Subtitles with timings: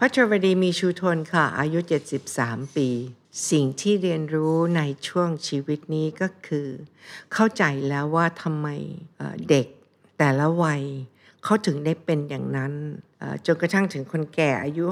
[0.00, 1.78] พัชรวดีมีชูทนค่ะ อายุ
[2.26, 2.88] 73 ปี
[3.50, 6.68] สิ่งที่เรียนรู้ในช่วงชีวิตนี้ก็คือ
[7.32, 8.68] เข้าใจแล้วว่าทำไม
[9.48, 9.66] เด็ก
[10.18, 10.82] แต่ละวัย
[11.44, 12.72] เขาถึงได้เป็นอย่างนั้น
[13.46, 14.84] จนกระทั่งถึงคนแก่อายุ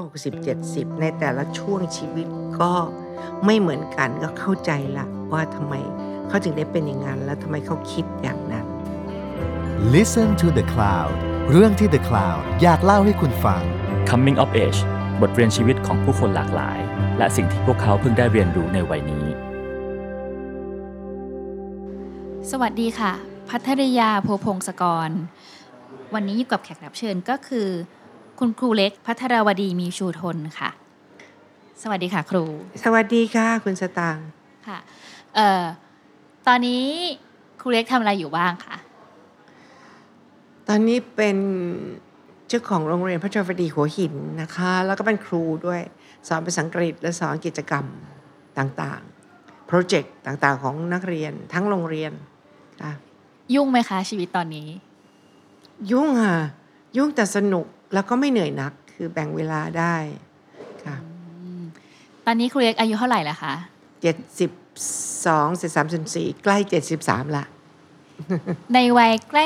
[0.47, 2.27] 60-70 ในแต่ละช่วงชีวิต
[2.59, 2.73] ก็
[3.45, 5.73] ไม่เหมือนกันก็เข้าใจละว่าทำไม
[6.27, 8.65] เขาถึงได้เป็นอย่างนั้น และทำไมเขาคิดอย่างนั้น
[9.95, 11.15] Listen to the Cloud
[11.51, 13.63] เรื่องที่ The Cloud อยากเล่าให้คุณฟัง
[14.11, 14.79] Coming of Age
[15.21, 16.79] บทเรียนชีวิตของผู้คนหลากหลาย
[17.17, 19.25] และสิ่งที่พวกเขาเพิ่งได้เรียนรู้ในวัยนี้
[22.51, 23.13] สวัสดีค่ะ
[23.49, 25.09] พัทริยาโพพงศกร
[26.13, 27.67] วันนี้อยู่กับแขกรับเชิญก็คือ
[28.39, 30.69] คุณครูเล็กพัทรวดีมีชูทนค่ะ
[31.81, 32.43] สวัสดีค่ะครู
[32.83, 34.27] สวัสดีค่ะ คุณสตางค์
[34.67, 34.79] ค่ะ
[35.35, 35.63] เอ่อ
[36.47, 36.83] ตอนนี้
[37.61, 38.75] ครูเล็กทำอะไรอยู่บ้างคะ
[40.67, 41.37] ตอนนี้เป็น
[42.47, 45.81] เจ้าของโรงเรียนพระเจ้าฟดีหัวหินนะคะ แล้วก็เป็นครูด้วย
[46.27, 47.85] สอนภาษาอังกฤษและสอนกิจกรรม
[48.57, 52.11] ต่างๆ โปรเจกต์ต่างๆ ของนักเรียนทั้งโรงเรียน
[52.81, 52.91] ค่ะ
[53.53, 54.67] ยุ่งไหมคะชีวิตตอนนี้
[55.91, 56.39] ยุ่งค่ะ
[56.97, 59.95] ยุ่งแต่สนุกแล้วก็ไม่เหนื่อยนักคือแบ่งเวลาได้
[60.85, 60.95] ค่ะ
[62.25, 63.53] ตอนนี้ครูเล็กอายุเท่าไหร่แล้วคะ
[64.01, 64.51] เจ็ดสิบ
[65.25, 67.43] สองสิบสามสิบสี่ใกล้เจ็ดสิบสามละ
[68.73, 69.43] ในวัยใกล้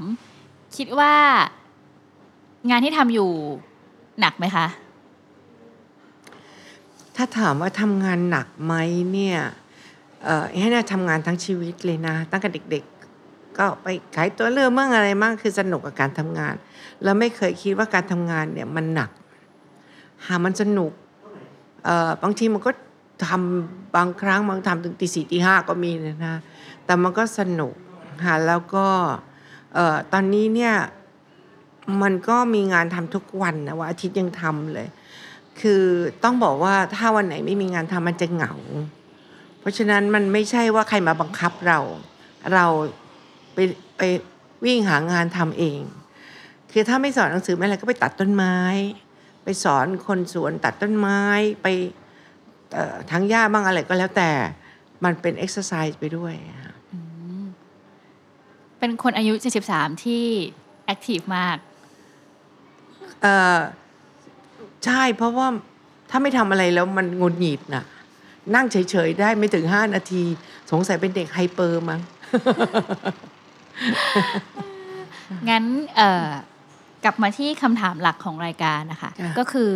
[0.00, 1.14] 73คิดว่า
[2.70, 3.28] งานที่ทำอยู่
[4.20, 4.66] หนักไหมคะ
[7.16, 8.74] ถ้าถามว่าทำงานหนักไหม
[9.12, 9.38] เนี่ย
[10.24, 16.54] เออให้น่าทำงานทั้งชีวิตเลยนะ ตั้งแต่เด็กๆ ก็ไปขายตัวเรือเมั่งอะไรมั่งคือสนุกกับการทำงาน
[17.02, 19.10] แล้วไม่เคยคิดว่าการทำงานเนี่ยมันหนัก
[20.26, 20.92] หามันสนุก
[21.84, 22.70] เออบางทีมันก็
[23.26, 26.36] ทำบางครั้งบางทำถึงตีสี่ตีห้าก็มีนะนะ
[26.84, 27.74] แต่มันก็สนุก
[28.24, 28.86] ค่ะแล้วก็
[29.74, 30.74] เออตอนนี้เนี่ย
[32.02, 34.88] มันก็มีงานทำทุกวันนะว่าอาทิตย์ยังทำเลย
[35.60, 35.84] คือ
[36.24, 38.54] ต้องบอกว่าถ้าวันไหนไม่มีงานทำมันจะเหงา
[39.60, 41.78] เพราะฉะนั้นมันไม่ใช่ว่าใครมาบังคับเรา
[42.54, 42.66] เรา
[43.54, 43.58] ไป
[43.98, 44.02] ไป
[44.64, 45.80] วิ่งหางานทำเอง
[46.72, 48.56] คือถ้าไม่สอนหนังสือไม่อะไรก็ไปตัดต้นไม้
[49.44, 51.20] ไปสอนคนสวนตัดต้นไม้
[51.62, 51.66] ไป
[53.10, 54.30] ถางหญ้าบ้างอะไรก็แล้วแต่
[55.04, 56.34] มันเป็นเอ็กซ์ไซส์ไปด้วย
[58.78, 59.34] เป็นคนอายุ
[59.68, 60.24] 73 ที่
[60.84, 61.56] active มาก
[63.22, 63.58] เออ
[64.84, 65.46] ใช่เพราะว่า
[66.10, 67.84] ถ้าไม่ทำอะไรแล้วมันหงุดหงิดน่ะ
[68.54, 70.22] นั่งเฉยๆได้ไม่ถึงห้านาที
[70.70, 72.00] สงสัยเป็นเด็ก hyper มั้ง
[75.48, 75.64] งั้น
[75.96, 76.26] เอ่อ
[77.04, 79.72] กลับมาที่คำถามหลักของรายการนะคะค่ะ ก็คือ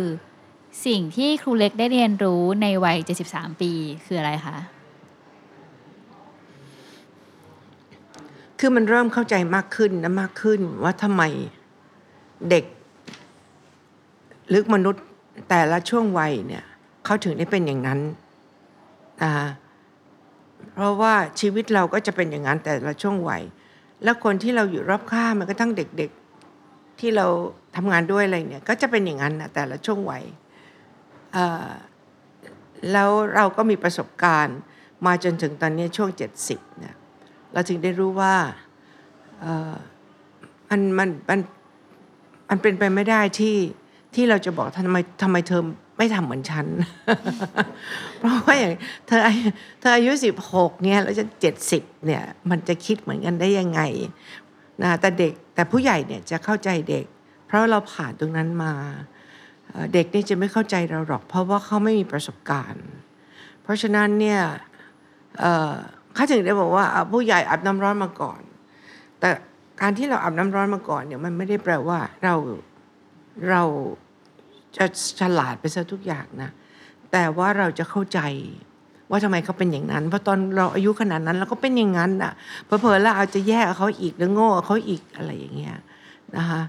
[0.85, 2.97] สิ่งที่ครูเล็กได้เรียนรู้ในวัย
[3.29, 3.71] 73 ปี
[4.05, 4.57] คืออะไรคะ
[8.59, 11.23] คือมันเริ่มเข้าใจมากขึ้นนะมากขึ้นว่าทำไม
[12.49, 12.63] เด็ก
[14.51, 15.03] หรือมนุษย์
[15.49, 16.63] แต่ละช่วงวัยเนี่ย
[17.05, 17.99] เขาถึงได้เป็นอย่างนั้น
[19.23, 19.31] นะ
[20.73, 23.41] เพราะว่าชีวิตเราก็จะเป็นอย่างนั้นแต่ละช่วงวัย
[24.03, 27.27] แล้วคนที่เราอยู่รอบข้างมันก็ทั้งเด็กๆที่เรา
[27.75, 30.23] ทำงานด้วยอะไรเนี่ยก็จะเป็นอย่างนั้นนะแต่ละช่วงวัย
[32.91, 34.57] แล้วเราก็มีประสบการณ์
[35.05, 36.09] มาจนถึงตอนนี้ช่วง
[36.43, 36.95] 70เนี่ย
[37.53, 38.35] เราถึงได้รู้ว่า
[40.69, 41.39] มันมันมัน
[42.49, 43.55] มันเป็นไปไม่ได้ที่
[44.15, 45.61] ที่เราจะบอกทำไมทำไมเธอ
[45.97, 46.67] ไม่ทำเหมือนฉัน
[48.19, 48.73] เพราะว่าอย่าง
[49.07, 49.47] เธออายุ
[49.79, 53.81] เธออายุสิบหกเนี่ยแล้วจะเจ็ดสิบเนี่ยมันจะคิดเหมือนกันได้ยังไง
[54.81, 57.05] นะแต่เด็กแต่ผู้ใหญ่เนี่ยจะเข้าใจเด็ก
[57.47, 58.73] เพราะเราผ่านตรงนั้นมา
[59.93, 62.87] เด็กเนี่ยจะไม่เข้าใจเราหรอก เพราะว่าเขาไม่มีประสบการณ์
[63.63, 64.41] เพราะฉะนั้นเนี่ย
[66.13, 68.41] เขาถึงได้บอกว่าผู้ใหญ่อาบน้ำร้อนมาก่อน
[69.19, 69.29] แต่
[69.81, 72.35] การที่เราอาบน้ำร้อนมาก่อนเนี่ยมันไม่ได้แปลว่าเรา
[73.49, 73.63] เรา
[74.77, 74.85] จะ
[75.19, 76.49] ฉลาดไปซะทุกอย่างนะ
[77.11, 78.19] แต่ว่าเราจะเข้าใจ
[79.09, 82.33] ว่าทำไมเขาเป็นอย่างนั้น เพราะตอนเราอายุขนาดนั้นเราก็เป็นอย่างนั้นอะ
[82.65, 85.77] เพอเพอๆแล้วอาจจะแย่เขาอีกแล้วโง่เขาอีกอะไรอย่างเงี้ย
[86.37, 86.61] นะคะ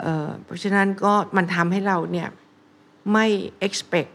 [0.00, 2.28] เเพราะฉะนั้นก็มันทำให้เราเนี่ย
[3.12, 3.26] ไม่
[3.66, 4.12] expect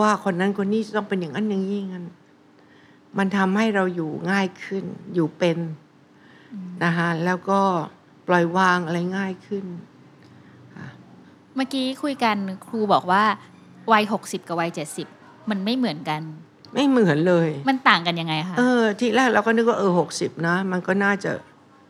[0.00, 2.06] ว่าคนนั้นคนนี้ต้องเป็นอย่างนั้นอย่างนี้งนั้น
[3.18, 4.84] มันทำให้เราอยู่ง่ายขึ้น
[5.14, 5.58] อยู่เป็น
[6.84, 7.60] นะคะแล้วก็
[8.28, 9.64] ปล่อยวางอะไรง่ายขึ้น
[11.60, 12.36] มื่อกี้คุยกัน
[12.66, 13.22] ครูบอกว่า
[13.92, 14.70] วัย60กับวัย
[15.10, 16.22] 70มันไม่เหมือนกัน
[16.74, 21.30] ไม่เหมือนเลย มันต่างกันยังไงคะเออ ทีแรกเราก็นึกว่าเออหกสิบนะ มันก็น่าจะ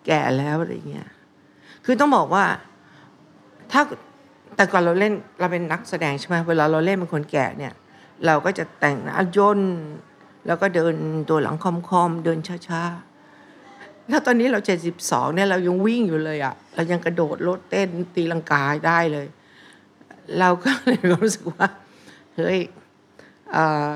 [0.06, 1.08] แก่แล้วอะไรเงี้ย
[1.84, 2.44] คือต้องบอกว่า
[3.72, 3.82] ถ้า
[4.56, 7.72] แต่ก่อนเราเล่นเราเป็นนักแสดงใช่ไหมเวลาเราเล่นเป็นคนแก่เนี่ย
[8.26, 9.60] เราก็จะแต่งหน้าย่น
[10.46, 10.94] แล้วก็เดิน
[11.28, 11.64] ตัวหลังค
[12.00, 12.38] อมๆเดิน
[12.68, 19.26] ช้าๆแล้วตอนนี้เราเจ็ดสิบสองเนี่ยเรายังวิ่งอยู่เลยอะเรายังกระโดดโลดเต้นตีลังกาได้เลย
[20.38, 21.68] เราก็เลยรู้สึกว่า
[22.36, 22.58] เฮ้ย
[23.52, 23.88] เอ่อ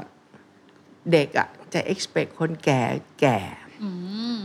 [1.13, 2.83] เด็กอะจะ expect คนแก่
[3.21, 3.39] แก่
[3.83, 3.91] อื
[4.39, 4.41] ม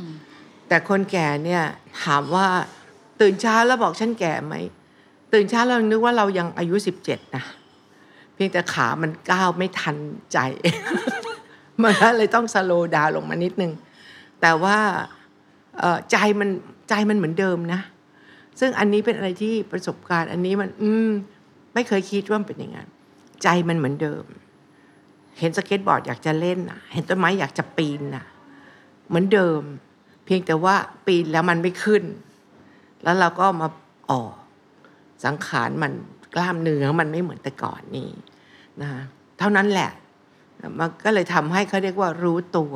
[0.67, 1.63] แต่คนแก่เนี่ย
[2.03, 2.47] ถามว่า
[3.21, 4.55] ตื่นเช้าแล้วบอกฉันแก่ไหม
[5.33, 7.43] ตื่นเช้าเรานึกว่าเรายังอายุสิบเจ็ดนะ
[8.33, 9.97] เพียงแต่ขามันก้าวไม่ทัน
[10.33, 10.37] ใจ
[11.83, 13.71] มันก็เลยต้อง slow down ลงมานิดนึง
[14.41, 14.77] แต่ว่า
[15.79, 16.49] เอ่อใจมัน
[16.89, 17.81] ใจมันเหมือนเดิมนะ
[18.59, 21.09] ซึ่งอันนี้เป็นอะไรที่ประสบการณ์ อันนี้มัน อืม
[21.73, 22.89] ไม่เคยคิดว่ามันเป็นอย่างนั้น
[23.43, 24.25] ใจมันเหมือนเดิม
[25.39, 28.25] เห็นสเก็ตบอร์ดอยากจะเล่นน่ะ เห็นต้นไม้อยากจะปีนน่ะ
[29.07, 29.61] เหมือนเดิม
[30.25, 30.75] เพียงแต่ว่า
[31.05, 32.03] ปีนแล้วมันไม่ขึ้น
[33.03, 33.67] แล้วเราก็มา
[34.11, 34.33] ออก
[35.25, 35.91] สังขารมัน
[36.35, 38.09] กล้ามเนื้อมันไม่เหมือนแต่ก่อนนี่
[38.81, 38.89] นะ
[39.39, 39.91] เท่านั้นแหละ
[40.79, 42.73] มันก็เลยทำให้เขาเรียกว่ารู้ตัว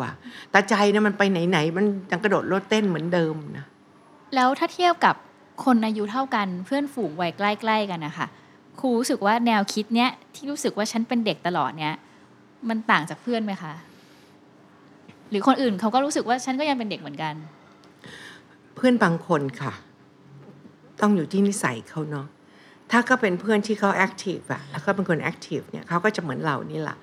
[0.52, 3.66] แต่ใจเนี่ยมันไปไหนๆมันยังกระโดดโลดเต้นเหมือนเดิมนะ
[4.36, 5.16] แล้วถ้าเทียบกับ
[5.66, 8.28] คนอายุเท่ากันเพื่อนฝูงวัยใกล้ ๆ กันนะคะ
[8.80, 11.94] ครูรู้สึกว่าแนวคิดเนี้ยที่รู้สึกว่าฉันเป็นเด็กตลอดเนี้ย
[12.70, 13.74] มันต่างจากเพื่อนไหมคะ
[15.30, 17.34] หรือคนอื่นเขาก็รู้สึกว่าฉันก็ยังเป็นเด็กเหมือนกัน
[18.76, 19.74] เพื่อนบางคนค่ะ
[21.02, 22.28] ต้องอยู่ที่นิสัยเขาเนาะ
[22.92, 26.98] ถ้าก็เป็นเพื่อนที่เขา active อะแล้วก็เป็นคน active เนี่ยเขาก็จะเหมือนเรานี่แหละ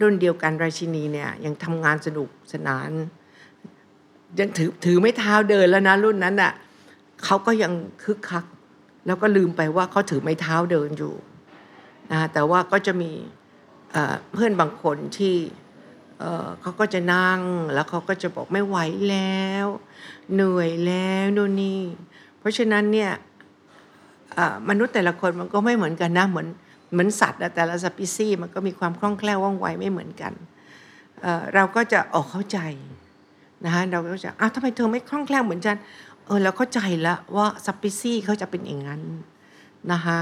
[0.00, 2.90] รุ่นเดียวกันราชินีเนี่ยยังทำงานสนุกสนาน
[4.38, 6.52] ยังถือถือไม้เท้าเดินแล้วนะรุ่นนั้นอะ
[7.24, 7.72] เขาก็ยัง
[8.02, 8.44] คึกคัก
[9.08, 11.14] แล้วก็ลืมไปว่าเขาถือไม้เท้าเดินอยู่
[12.12, 13.12] นะแต่ว่าก็จะมี
[14.32, 15.36] เพื่อนบางคนที่
[16.60, 17.40] เขาก็จะนั่ง
[17.74, 18.76] แล้วเขาก็จะบอกไม่ไหว
[19.10, 19.66] แล้ว
[20.34, 21.82] เหนื่อยแล้วนู่นนี่
[22.38, 23.10] เพราะฉะนั้นเนี่ย
[24.68, 26.48] มนุษย์แต่ละคนมันก็ไม่เหมือนกันนะเหมือน
[26.92, 30.32] เหมือนสัตว์แต่ละสปีซี่มันก็มีความคล่องแคล่วว่องไวไม่เหมือนกัน
[31.22, 32.58] เเราก็จะออกเข้าใจ
[33.64, 35.76] นะคะเราก็จะอ้าวทำไมเธอไม่คล่องแคล่วเหมือนฉัน
[36.28, 39.02] เออเราเข้าใจแล้วว่าสปีซี่เขาจะเป็นอย่างนั้น
[39.92, 40.18] นะคะ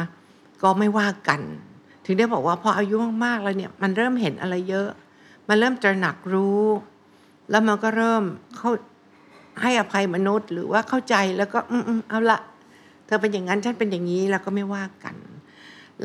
[0.62, 1.40] ก็ไม่ว่ากัน
[2.04, 2.94] ถึงได้บอกว่าพออายุ
[3.24, 4.88] มากๆแล้วเนี่ยมันเริ่มเห็นอะไรเยอะ
[5.48, 6.62] มันเริ่มตระหนักรู้
[7.50, 8.22] แล้วมันก็เริ่ม
[8.56, 8.70] เข้า
[9.62, 12.40] ให้อภัยมนุษย์ หรือว่าเข้าใจแล้วก็อืมอืมเอาละ
[13.06, 15.16] เธอเป็นอย่างนั้นฉันเป็นอย่างนี้แล้วก็ไม่ว่ากัน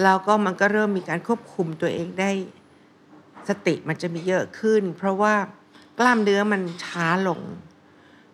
[0.01, 2.31] แล้วก็มันก็เริ่มมีการควบคุมตัวเองได้
[3.50, 5.33] สติมันจะมีเยอะขึ้น เพราะว่า
[6.00, 7.39] กล้ามเนื้อมันช้าลง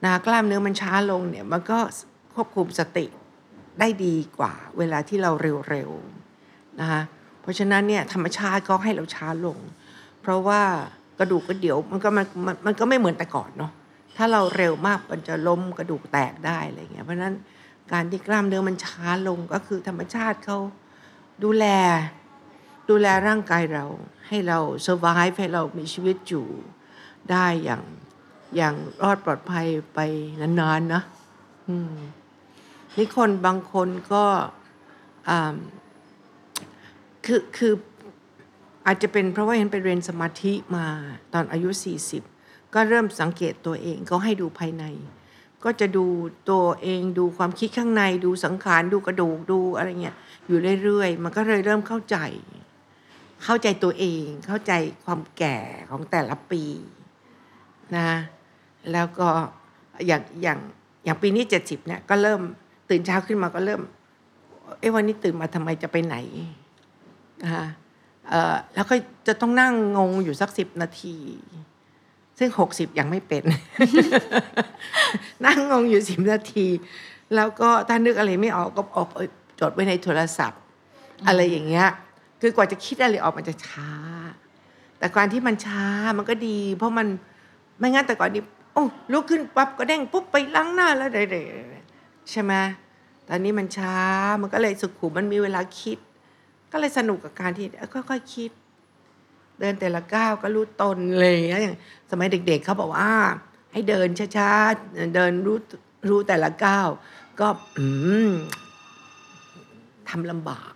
[0.04, 1.80] นะกล้ามเนื้อมันช้าลงเนี่ยมันก็
[2.34, 3.06] ควบคุมสติ
[3.80, 5.32] ได้ดีกว่าเวลาที่เรา
[5.70, 7.02] เร็วๆนะคะ
[7.42, 9.58] เพราะฉะนั้นเนี่ยธรรมชาติเขาให้เราช้าลง
[10.22, 10.62] เพราะว่า
[11.20, 13.72] กระดูกกระเดี่ยวมันก็มันมันมันก็ไม่เหมือนแต่ก่อนเนาะ
[14.18, 17.36] ถ้าเราเร็วมากมันจะล้มกระดูกแตกได้อะไรเงี้ยเพราะฉะนั้น
[17.92, 20.58] การที่กล้ามเนื้อมันช้าลงก็คือธรรมชาติเขา
[21.44, 21.66] ดูแล
[22.90, 23.86] ดูแลร่างกายเรา
[24.28, 26.48] ให้เรา survive ให้เรามีชีวิตอยู่
[27.32, 27.84] ได้อย่าง
[28.56, 30.00] อย่างรอดปลอดภัยไป
[30.42, 31.02] นานๆนะ
[31.70, 31.94] อืม
[32.96, 34.24] นี่คนบางคนก็
[37.26, 37.74] คือคือ
[38.86, 40.86] อาจจะเป็นเพราะว่าเห็นไปเรียนสมาธิมา
[41.34, 41.70] ตอนอายุ
[42.22, 44.86] 40 ก็เริ่มสังเกตตัวเองก็ให้ดูภายใน
[45.64, 46.06] ก็จะดู
[46.50, 50.16] ตัวเองดูความคิดข้างใน ดูสังขารดูกระดูกดูอะไรเงี้ย
[50.48, 52.18] อยู่เรื่อยๆ มันก็เลยเริ่มเข้าใจ
[53.44, 54.74] เข้าใจตัวเองเข้าใจ
[55.06, 55.58] ความแก่
[55.90, 56.64] ของแต่ละปี
[57.98, 58.10] นะ
[58.94, 59.30] แล้วก็
[60.08, 60.60] อย่างอย่าง
[61.06, 62.42] อย่างปีนี้เจ็ดสิบเนี่ยก็เริ่ม
[62.90, 63.82] ตื่นเช้าขึ้นมาก็เริ่ม
[64.80, 66.16] เอ้วันนี้ตื่นมาทำไมจะไปไหน
[67.44, 67.68] นะคะ
[68.76, 68.96] แล้วก็
[69.28, 71.16] จะต้องนั่งงงอยู่สักสิบนาที
[72.40, 73.44] ซึ่งหกสิบยังไม่เป็น
[75.46, 76.68] นั่งงงอยู่สิบนาที
[77.36, 79.10] แล้วก็ถ้านึกอะไรไม่ออกก็ออก
[79.60, 80.62] จดไว้ในโทรศัพท์
[81.28, 81.88] อะไรอย่างเงี้ย
[82.42, 83.90] คือกว่าจะคิดอะไรออกมันจะช้า
[85.00, 85.86] แต่การที่มันช้า
[86.18, 87.08] มันก็ดี เพราะมัน
[87.80, 88.44] ไม่งั้นแต่ก่อนนี้
[88.78, 92.54] โอ้ลุกขึ้นปั๊บก็เด้งปุ๊บไปล้างหน้าแล้วเดี๋ยวๆใช่ไหม
[93.28, 93.98] ตอนนี้มันช้า
[94.42, 95.98] มันก็เลยสุขุมมันมีเวลาคิด
[96.72, 98.52] ก็เลยสนุกกับการที่ค่อยๆคิด
[99.60, 101.76] เดินแต่ละก้าวก็รู้ตนเลยอย่าง
[102.12, 103.12] สมัยเด็ก ๆเขาบอกว่า
[103.72, 104.08] ให้เดิน
[104.38, 105.58] ช้าๆเดินรู้
[106.10, 106.88] รู้แต่ละก้าว
[107.40, 107.88] ก็อื
[108.30, 108.32] ม
[110.10, 110.74] ทำลำบาก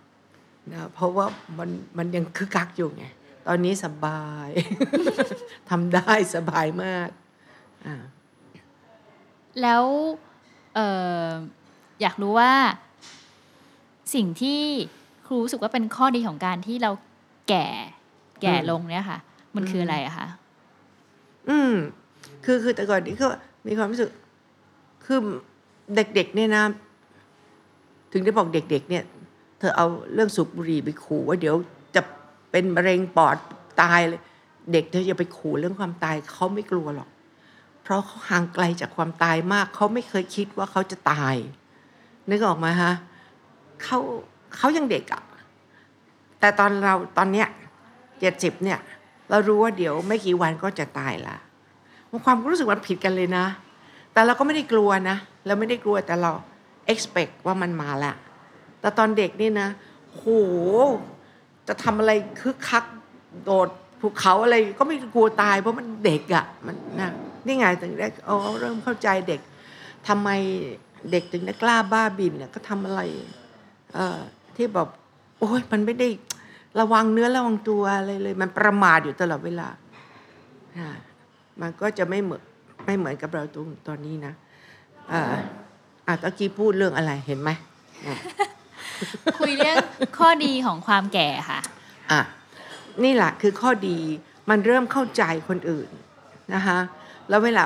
[0.72, 1.26] นะเพราะว่า
[1.58, 3.04] มันมันยังคึกคักอยู่ไง
[3.46, 4.48] ตอนนี้สบาย
[5.70, 7.08] ทำได้สบายมาก
[9.62, 9.84] แล้ว
[10.74, 10.88] เอ่
[11.24, 11.28] อ
[12.02, 12.52] อยากรู้ว่า
[14.14, 14.60] สิ่งที่
[15.26, 16.90] ครูรู้สึกว่าเป็นข้อดีของการที่เรา
[17.48, 17.66] แก่
[18.42, 19.18] แก่ลงเนี่ยค่ะ
[19.56, 20.26] มันคืออะไรอะคะ
[21.48, 21.74] อืม
[22.44, 23.28] คือคือแต่ก่อนนี้ก็
[23.66, 24.10] มีความรู้สึก
[25.04, 25.18] คือ
[25.94, 26.64] เด็กๆเนี่ยนะ
[28.12, 29.04] ถึงได้บอกเด็ก ๆ เนี่ย
[29.58, 31.54] เธอเอาเรื่องสูบบุหรี่ไปขู่ว่าเดี๋ยว
[31.94, 32.02] จะ
[32.50, 33.36] เป็นมะเร็งปอด
[33.82, 34.20] ตายเลย
[34.72, 37.08] เด็กเธอจะไปขู่เรื่องความตายเขาไม่กลัวหรอก
[37.82, 41.34] เพราะเขาห่างไกลจากความตายมาก เขาไม่เคยคิดว่าเขาจะตาย
[42.30, 42.92] นึกออกไหมฮะ
[43.82, 43.98] เขา
[44.56, 45.22] เขายังเด็กอะ่ะ
[46.40, 47.48] แต่ตอนเราตอนเนี้ย
[48.20, 48.78] เจ็ดสิบเนี่ย
[49.30, 51.36] เรารู้ว่าเดี๋ยวไม่กี่วันก็จะตายละ
[52.10, 53.46] มันความรู้สึกมันผิดกันเลยนะ
[54.12, 56.30] แต่เราก็ไม่ได้กลัวนะ เราไม่ได้กลัวแต่เรา
[56.92, 58.12] expect ว่ามันมาละ
[58.80, 59.68] แต่ตอนเด็กนี่นะ
[60.12, 60.24] โห
[61.68, 62.84] จะทำอะไรคึกคัก
[63.44, 63.68] โดด
[64.00, 67.10] ภูเขาอะไรก็ไม่กลัวตายเพราะมันเด็กอะ่ะมันนะ
[67.46, 69.40] นี่ไงถึงได้เออเริ่มเข้าใจเด็ก
[70.08, 70.28] ทำไม
[71.10, 73.00] เด็กถึงได้กล้าบ้าบินเนี่ยก็ทำอะไร
[73.94, 74.20] เอ่อ
[74.56, 74.88] ที่แบบ
[75.38, 76.08] โอ้ยมันไม่ได้
[76.80, 79.68] ระวังเนื้อระวังตัวอะไรเลย มันประมาทอยู่ตลอดเวลา
[80.76, 80.88] อ่า
[81.60, 82.42] มันก็จะไม่เหมือน
[82.86, 84.32] ไม่เหมือนกับเราตรงตอนนี้นะ
[85.12, 85.22] อ่า
[86.06, 87.50] อะตะกี้พูดเรื่องอะไรเห็นไหม
[88.06, 88.16] อะ
[89.38, 89.76] คุยเรื่อง
[90.18, 91.60] ข้อดีของความแก่ค่ะ
[92.12, 92.20] อะ
[93.04, 93.98] นี่แหละคือข้อดี
[94.50, 95.88] มันเริ่มเข้าใจคนอื่น
[96.54, 96.78] นะคะ
[97.32, 97.64] แล้วเวลา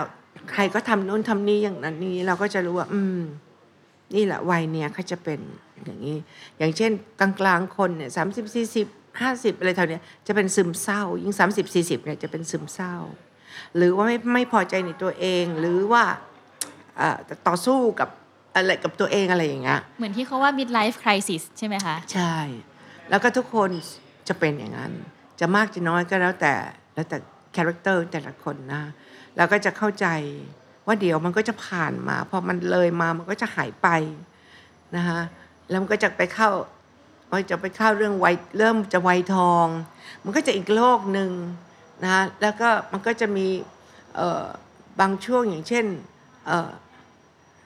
[0.53, 3.21] ใครก็ทำโน้นทำนี้อย่างนั้นนี้เราก็จะรู้ว่า อืม
[4.15, 5.41] นี่แหละวัยเนี้ยเขาจะเป็น
[5.85, 6.17] อย่างนี้
[6.59, 8.87] อย่างเช่นกลางๆคนเนี่ยสามสิบสี่สิบ
[9.21, 12.95] ห้าสิบอะไรเท่าเนี้ยจะเป็นซึมเศร้า ยิ่งสามสิบสี่สิบเนี่ยจะเป็นซึมเศร้า
[13.77, 16.05] หรือว่าไม่ไม่พอใจในตัวเอง หรือว่า
[16.97, 17.19] เอ่อ
[17.49, 18.09] ต่อสู้กับ
[18.55, 22.37] อะไรกับตัวเองอะไรอย่างเงี้ยเหมือนที่เขาว่า midlife crisis ใช่ไหมคะ ใช่
[23.11, 23.71] แล้วก็ทุกคน
[24.29, 24.93] จะเป็นอย่างนั้น
[25.41, 26.55] จะมากจะน้อยก็แล้วแต่
[26.95, 27.19] แล้วแต่
[27.57, 28.83] คาแรคเตอร์แต่ละคนนะ
[29.37, 30.07] แล้วก็จะเข้าใจ
[30.87, 33.89] ว่าเดี๋ยวมันก็จะผ่านมา พอมันเลยมามันก็จะหายไป
[34.97, 35.21] นะคะ
[35.69, 36.51] แล้วมันก็จะไปเข้า
[37.31, 39.67] มันจะไปเข้าเรื่องวัยเริ่มจะวัยทอง
[40.25, 41.31] มันก็จะอีกโลกหนึ่ง
[42.03, 43.47] นะแล้วก็มันก็จะมี
[45.01, 45.87] บางช่วงอย่างเช่น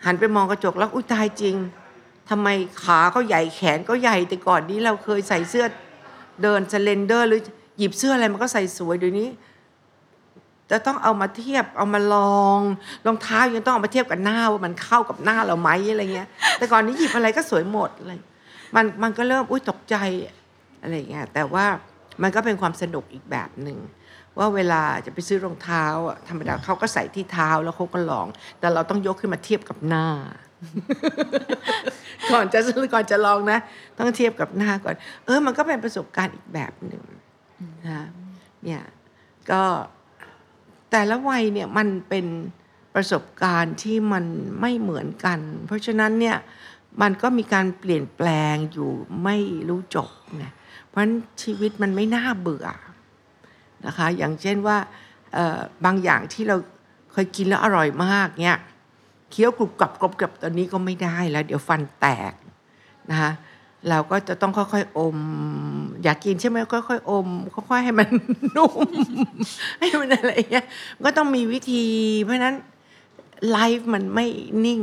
[0.05, 1.57] หันไปมองกระจกแล้วอุ้ยตายจริง
[2.31, 2.49] ทำไม
[2.83, 5.67] ขาก็ใหญ่แขนก็ใหญ่แต่ก่อนนี้เราเคยใส่เสื้อ
[6.43, 7.41] เดิน slender หรือ
[7.79, 9.29] หยิบเสื้ออะไรมันก็ใส่สวยเดี๋ยวนี้
[10.71, 12.61] จะต้องเอามาเทียบเอามาลอง
[13.07, 18.13] รองเท้ายังต้องเอามาเทียบกับหน้าว่ามันเข้ากับหน้าเราไหมอะไรเงี้ย แต่ก่อนนี้หยิบอะไรก็สวยหมดอะไร
[18.77, 19.97] มันมันก็เริ่มอุ้ยตกใจ
[20.83, 21.67] อะไรเงี้ยแต่ว่า
[22.23, 23.79] มันก็เป็นความสนุกอีกแบบหนึ่ง
[24.39, 25.85] ว่าเวลาจะไปซื้อรองเท้า
[26.29, 28.27] ธรรมดาเขาก็ใส่ที่เท้าแล้วเขาก็ลอง
[28.61, 30.07] แต่เราต้องยกขึ้นมาเทียบกับหน้า
[32.31, 33.59] ก่อนจะซื้อก่อนจะลองนะ
[33.99, 37.03] ต้องเทียบกับหน้าก่อน เออ มันก็เป็นประสบการณ์อีกแบบหนึ่ง
[37.89, 38.07] นะ
[38.65, 38.83] เนี่ย
[39.51, 39.63] ก็
[40.91, 42.27] แต่ละวัยเนี่ยมันเป็น
[42.95, 44.25] ประสบการณ์ที่มัน
[44.61, 46.37] ไม่เหมือนกัน เพราะฉะนั้นเนี่ย
[47.03, 48.91] มันก็มีการเปลี่ยนแปลงอยู่
[49.25, 49.37] ไม่
[49.69, 50.11] รู้จบ
[50.43, 50.53] นะ
[50.87, 52.67] เพราะฉะนั้นชีวิตมันไม่น่าเบื่อ
[53.87, 54.77] นะคะอย่างเช่นว่า
[55.85, 56.57] บางอย่างที่เรา
[57.13, 58.59] เคยกินแล้วอร่อยมากเนี่ย
[59.31, 62.33] เคี้ยวกรุบกรับกรุบกรับตอนนี้ก็ไม่ได้แล้ว เดี๋ยวฟันแตก
[63.11, 63.31] นะคะ
[63.89, 65.19] เราก็จะต้องค่อยๆอม
[66.03, 68.09] อยากกินใช่ไหมค่อยๆอมค่อยๆให้มัน
[68.57, 68.89] นุ่ม
[69.79, 70.67] ให้มันอะไรเงี้ย
[71.05, 71.85] ก็ต้องมีวิธี
[72.23, 72.57] เพราะฉะนั้น
[73.51, 74.27] ไลฟ์มันไม่
[74.65, 74.83] นิ่ง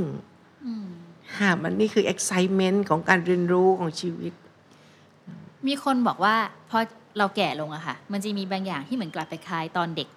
[1.37, 4.33] ค่ะมันนี่คือ excitement ของการเรียนรู้ของชีวิต
[5.67, 6.35] มีคนบอกว่า
[6.69, 6.79] พอ
[7.17, 10.07] เราแก่ลงอะค่ะ มันจะมีบางอย่างที่เหมือนกลับไปคล้ายตอนเด็ก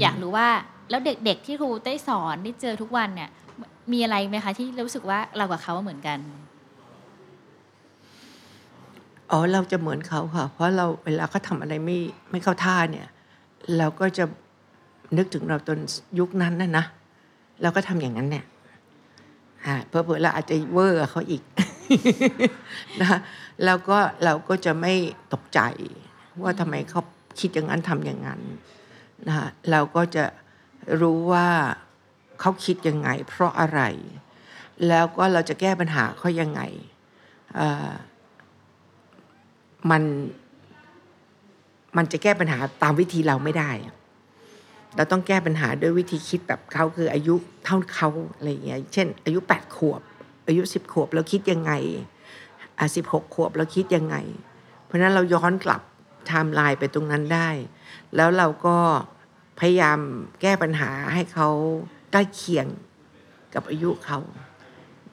[0.00, 0.48] อยากรู้ว่า
[0.90, 3.30] แล้วเด็กๆที่ครูได้สอนได้เจอทุกวันเนี่ย
[3.92, 6.18] มีอะไรไหมคะที่รู้สึกว่าเรากับเขาเหมือนกัน
[9.36, 11.98] อ๋อเราจะเหมือนเขาค่ะ เพราะเราเวลาเขาทำอะไรไม่
[12.30, 13.08] ไม่เข้าท่าเนี่ย
[13.78, 14.24] เราก็จะ
[15.16, 15.78] นึกถึงเราตอน
[16.18, 16.84] ยุคนั้นนะนะ
[17.62, 18.44] เราก็ทำอย่างนั้นเนี่ย
[19.64, 21.42] อ่าเพื่อเราอาจจะเวอร์เขาอีก
[23.00, 23.18] นะ
[23.64, 24.94] แล้วก็เราก็จะไม่
[25.32, 25.60] ตกใจ
[26.42, 27.00] ว่าทำไมเขา
[27.40, 28.40] คิดอย่างนั้นทำอย่างนั้น
[29.28, 29.36] นะ
[29.70, 30.24] เราก็จะ
[31.00, 31.48] รู้ว่า
[32.40, 33.80] เขาคิดยังไง เพราะอะไร
[34.88, 36.60] แล้วก็เราจะแก้ปัญหาเขายังไง
[37.60, 37.92] อ่อ
[39.90, 40.02] มัน
[41.96, 43.70] มันจะแก้ปัญหาตามวิธีเราไม่ได้
[44.96, 50.00] เราต้องแก้ปัญหาด้วยวิธีคิดแบบเขาคืออายุเท่าเขาอะไรอย่างเงี้ย เช่น อายุแปดขวบ
[50.48, 51.72] อายุสิบขวบเราคิดยังไง
[52.78, 54.16] อะสิบหกขวบเราคิดยังไง
[54.84, 55.82] เพราะนั้นเราย้อนกลับ
[56.26, 57.48] ไทม์ไลน์ไปตรงนั้นได้
[58.16, 58.76] แล้วเราก็
[59.60, 59.98] พยายาม
[60.40, 61.48] แก้ปัญหาให้เขา
[62.12, 62.66] ใกล้เคียง
[63.54, 64.18] กับอายุเขา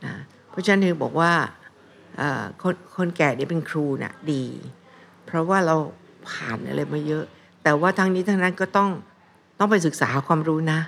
[0.06, 0.16] นะ
[0.50, 1.32] เพราะฉะนั้นถึงบอกว่า
[2.62, 4.46] คนคนแก่เนี่ยเป็นครูน่ะดี
[5.26, 5.76] เพราะว่าเรา
[6.30, 7.24] ผ่านอะไรมาเยอะ
[7.64, 8.90] แต่ว่าทั้งนี้ทั้งนั้นก็ต้อง
[9.60, 10.80] ต้องไปศึกษาความรู้นะ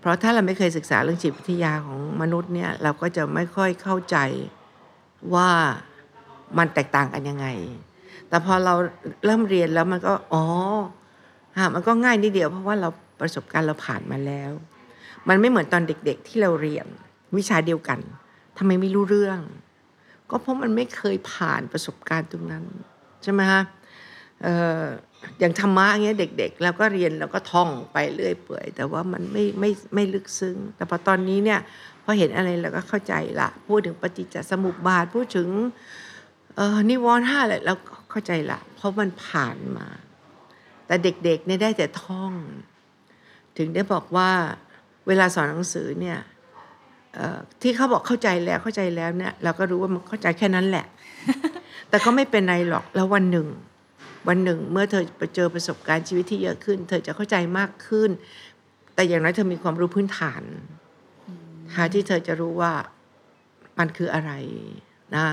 [0.00, 4.16] เพราะถ้าเราไม่เคยศึกษาเรื่องจิตวิทยาของมนุษย์เนี่ยเราก็จะไม่ค่อยเข้าใจ
[5.34, 5.48] ว่า
[6.58, 7.46] มันแตกต่างกันยังไง
[8.28, 8.74] แต่พอเรา
[9.24, 10.44] เริ่มเรียนแล้วมันก็อ๋อ
[11.56, 12.88] ฮะมันก็ง่ายนิดเดียวเพราะว่าเรา
[13.20, 14.52] ประสบการณ์เราผ่านมาแล้ว
[15.28, 16.86] มันไม่เหมือนตอนเด็กๆที่เราเรียน
[17.36, 17.98] วิชาเดียวกัน
[18.58, 19.38] ทำไมไม่รู้เรื่อง
[20.30, 22.64] ก็เพราะมันไม่เคยผ่านประสบการณ์ตรงนั้น
[23.22, 23.62] ใช่ไหมฮะ
[25.38, 31.60] อย่างธรรมะเงี้ยเด็กๆเราก็เรียนเราก็ท่องไปเรื่อยเปื่อย แต่ว่ามันไม่ไม่ไม่ลึกซึ้ง แต่พอตอนนี้เนี่ย
[32.04, 35.48] พอเห็นอะไรเราก็เข้าใจละพูดถึงปฏิจจสมุปบาทพูดถึง
[36.56, 37.74] เอ่อนิวรณ์ห้าอะไรเรา
[38.10, 39.86] เข้าใจละเพราะมันผ่านมา
[40.86, 42.32] แต่เด็กๆเนี่ยได้แต่ท่อง
[43.58, 44.30] ถึงได้บอกว่า
[45.06, 46.18] เวลาสอนหนังสือเนี่ย
[47.62, 50.86] ที่เขาบอกเข้าใจแล้วเข้าใจแล้วเนี่ย เราก็รู้ว่ามันเข้าใจแค่นั้นแหละ
[51.88, 53.46] แต่ก็ไม่เป็นไรหรอกแล้ววันหนึ่ง
[54.28, 58.10] วันหนึ่ง เมื่อเธอไปเจอประสบการณ์ชีวิตที่เยอะขึ้น เธอจะเข้าใจมากขึ้น
[58.94, 60.42] แต่อย่างน้อยเธอมีความรู้พื้นฐาน
[61.74, 62.72] หาที่เธอจะรู้ว่า
[63.78, 64.32] มันคืออะไร
[65.14, 65.24] นะ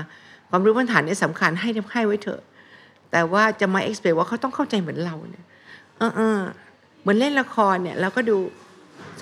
[0.50, 2.42] ความรู้พื้นฐานเนี่ยสำคัญให้ให้ไว้เถอะ
[3.12, 5.44] แต่ว่าจะมา expect ว่าเขาต้องเข้าใจเหมือนเราเนี่ย
[5.98, 6.38] เออเออ
[7.00, 8.36] เหมือนเล่นละครเนี่ยเราก็ดู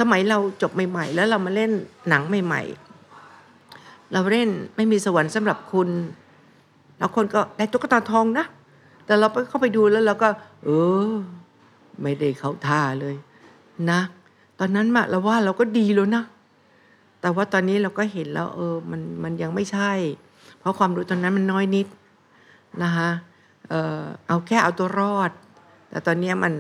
[0.01, 1.71] สมัยเราจบใหม่ ๆ แล้วเรามาเล่น
[2.09, 2.63] หนังใหม่
[3.39, 5.89] ๆ เราเล่นไม่มีสวรรค์สำหรับคุณ
[6.99, 8.47] แล้วคนก็ได้ตุ๊กตาทองนะ
[9.07, 10.29] แต่เราไปเข้าไปดูแล้วเราก็
[10.65, 10.69] เอ
[11.09, 11.13] อ
[12.03, 13.15] ไม่ได้เข้าท่าเลย
[13.91, 14.01] นะ
[14.59, 16.25] ตอนนั้นมาเราว่าเราก็ดีแล้วนะ
[17.21, 19.93] แต่ว่าตอนนี้เราก็เห็นแล้ว เออ มันมันยังไม่ใช่
[20.59, 21.87] เพราะความรู้ตอนนั้นมันน้อยนิด
[22.83, 23.11] นะคะ
[23.69, 25.31] เออเอาแค่เอาตัวรอด
[25.91, 26.53] แต่ตอนนี้มัน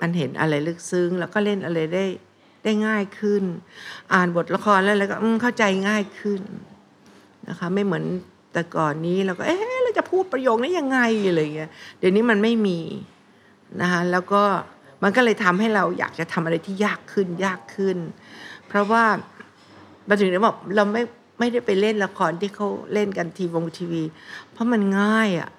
[0.00, 2.04] มันเห็นอะไรลึกซึ้ง แล้วก็เล่นอะไรได้
[2.64, 3.42] ได้ง่ายขึ้น
[4.14, 6.40] อ่านบทละครแล้วแล้วก็เข้าใจง่ายขึ้น
[7.48, 8.04] นะคะ ไม่เหมือน
[8.52, 12.80] แต่ก่อนนี้เราก็เอ๊ะเราจะพูดประโยคนี้ยังไงอะไรเงี้ยเดี๋ยวนี้มันไม่มี
[13.80, 14.42] นะคะแล้วก็
[15.02, 17.98] มันก็เลยทำให้เราอยากจะทำอะไรที่ยากขึ้นยากขึ้น
[18.68, 19.04] เพราะว่า
[20.06, 21.02] เราถึงได้บอกเราไม่
[21.38, 24.02] ไม่ได้ไปเล่นละครที่เขาเล่นกันทีวงทีวี
[24.52, 25.50] เพราะมันง่ายอะ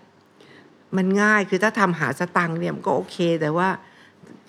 [0.98, 3.70] มันง่ายคือถ้าทำหาสตังค์เนี่ยมันก็โอเค แต่ว่า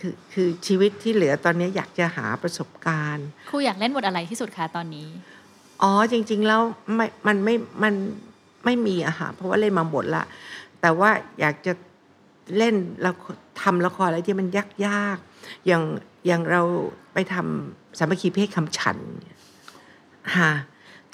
[0.07, 5.09] คือคือชีวิตที่เหลือตอนนี้อยากจะหาประสบการณ์ครูอยากเล่นบทอะไรที่สุดคะตอนนี้
[5.83, 6.63] อ๋อจริง ๆ แล้ว
[6.95, 7.95] ไม่มันไม่มัน
[8.65, 10.25] ไม่มีอะค่ะเพราะว่าเล่นมาหมดละ
[10.81, 11.73] แต่ว่าอยากจะ
[12.57, 13.11] เล่นเรา
[13.63, 14.49] ทำละครอะไรที่มัน
[14.87, 15.83] ยากๆอย่าง
[16.27, 16.63] อย่างเรา
[17.15, 19.41] ไปทำสามัคคีเพศคำฉันเนี่ย
[20.37, 20.51] ค่ะ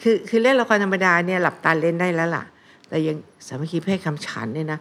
[0.00, 2.44] คือคือเล่นละครธรรมดาเนี่ยหลับตาเล่นได้แล้วล่ะ
[2.88, 3.16] แต่ยัง
[3.46, 4.78] สามัคคีเพศคำฉันเนี่ยนะ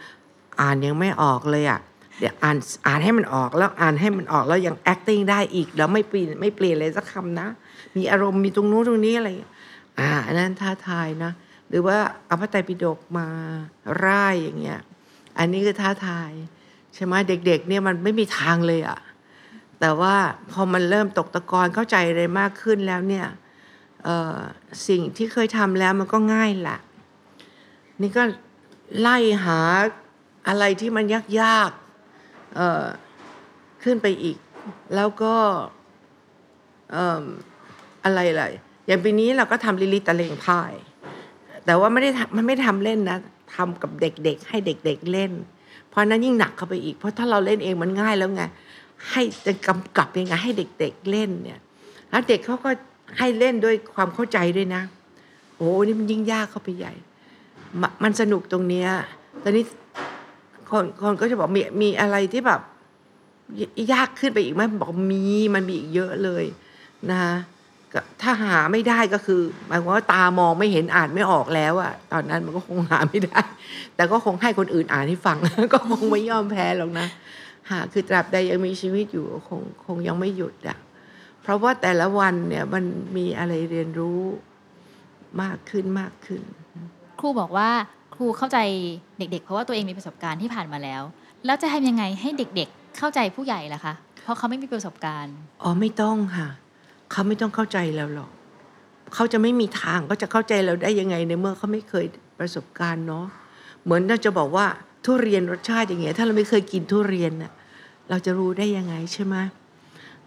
[0.62, 1.80] อ่านยังไม่ออกเลยอะ่ะ
[2.20, 2.58] เดี๋ยวอ่าน
[2.88, 7.48] อ่านให้มันออกแล้วอ่านให้มันออกแล้วยัง acting ได้อีกแล้วไม่เปลี่ยนไม่เปลี่ยนเลยสักคำนะ
[7.96, 9.30] มีอารมณ์มีตรงนู้นตรงนี้อะไร
[10.00, 11.32] อ่าอันนั้นท้าทายนะ
[11.70, 13.28] หรือว่าเอาพระไตรปิฎกมา
[14.06, 14.80] ร่ายอย่างเงี้ย
[15.38, 16.32] อันนี้คือท้าทาย
[16.94, 19.00] ใช่ไหมเด็ก ๆ เนี่ยมันไม่มีทางเลยอะ
[19.80, 20.16] แต่ว่า
[20.52, 23.28] พอมันเริ่มตกตะกอนเข้าใจอะไรมากขึ้นแล้วเนี่ย
[24.88, 26.78] สิ่งที่เคยทำแล้วมันก็ง่ายละ
[28.02, 28.24] นี่ก็
[29.00, 29.60] ไล่หา
[30.48, 31.06] อะไรที่มัน
[31.42, 31.89] ยากๆ
[33.84, 34.38] ขึ้นไปอีก
[34.96, 35.36] แล้วก็
[38.04, 38.46] อะไรอะไร
[38.88, 40.74] อย่างปีนี้เราก็ทำลิลิตะเลงพ่าย
[41.66, 43.18] แต่ว่าไม่ได้มันไม่ได้ทำเล่นนะ
[43.56, 45.32] ทำกับเด็กๆ ให้เด็กๆเล่น
[45.90, 48.44] เพราะนั้นยิ่งหนักเข้าไปอีก เพราะถ้าเราเล่นเองมันง่ายแล้วไง
[49.10, 51.60] ให้จะกำกับยังไงให้เด็ก ๆเล่นเนี่ย
[52.10, 52.70] แล้วเด็กเขาก็
[53.18, 54.82] ให้เล่นด้วยความเข้าใจด้วยนะ
[55.58, 56.94] โอ้นี่มันยิ่งยากเข้าไปใหญ่
[58.04, 58.90] มันสนุกตรงเนี้ย
[59.44, 59.64] ตอนนี้
[60.72, 62.62] คนคนก็จะบอกมีมีอะไรที่แบบ
[63.94, 66.46] ยากขึ้นไปอีกไหมบอกมีมันมีอีกเยอะเลย
[67.12, 67.24] นะ
[67.94, 73.40] ก็ถ้าหาไม่ได้ก็คือหมายความว่าตามองไม่เห็นอ่านไม่ออกแล้วอะตอนนั้นมันก็คงหาไม่ได้
[73.96, 75.38] แต่ก็คงให้คนอื่นอ่านให้ฟัง
[75.74, 77.08] ก็คงไม่ยอมแพ้หรอกนะ
[77.70, 80.78] หาคือตราบใดยังมีชีวิตอยู่คงคงยังไม่หยุดอะ
[81.42, 82.84] เพราะว่าแต่ละวันเนี่ยมัน
[83.18, 84.22] มีอะไรเรียนรู้
[85.42, 86.42] มากขึ้นมากขึ้น
[87.20, 87.70] ครูบอกว่า
[88.20, 88.58] รูเข้าใจ
[89.20, 91.02] เด็ก ๆ เพราะว่าตัวเองมีประสบการณ์ที่ผ่านมาแล้ว
[91.46, 96.48] แล้วจะทำยังไงให้เด็กๆเข้าใจผู้ใหญ่ล่ะคะ เพราะเขาไม่มีประสบการณ์ อ๋อไม่ต้องค่ะ
[97.12, 98.32] เขาไม่ต้องเข้าใจเราหรอก
[99.14, 102.06] เขาจะไม่มีทางก็จะเข้าใจเราได้ยังไงในเมื่อเขาไม่เคย
[102.40, 103.26] ประสบการณ์เนาะ
[103.84, 104.66] เหมือนเราจะบอกว่า
[105.06, 107.52] ทุเรียนรสชาติอย่างเงี้ยถ้าเราไม่เคยกินทุเรียนน่ะ
[108.10, 109.36] เราจะรู้ได้ยังไงใช่ไหม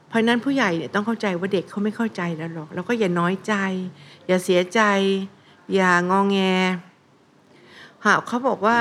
[0.09, 3.55] เพราะฉะนั้นผู้ใหญ่เนี่ยต้องเข้าใจว่าเด็กเขาไม่เข้าใจแล้วหรอก แล้วก็อย่าน้อยใจ
[4.27, 4.81] อย่าเสียใจ
[5.75, 6.39] อย่างองแง
[8.07, 8.79] หากเขาบอกว่า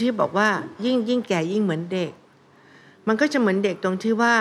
[0.00, 0.48] ที่บอกว่า
[0.84, 2.12] ยิ่งยิ่งแก่ยิ่งเหมือนเด็ก
[3.08, 4.34] มันก็จะเหมือนเด็กตรงที่ว่า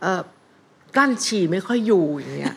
[0.00, 0.22] เออ
[0.96, 2.54] กลั้นฉี่ไม่ค่อยอยู่อย่างเงี้ย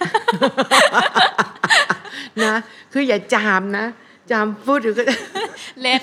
[2.44, 2.54] นะ
[2.94, 3.86] คืออย่าจามนะ
[4.32, 5.04] จามพูดอยู่ก็
[5.82, 6.02] เล่น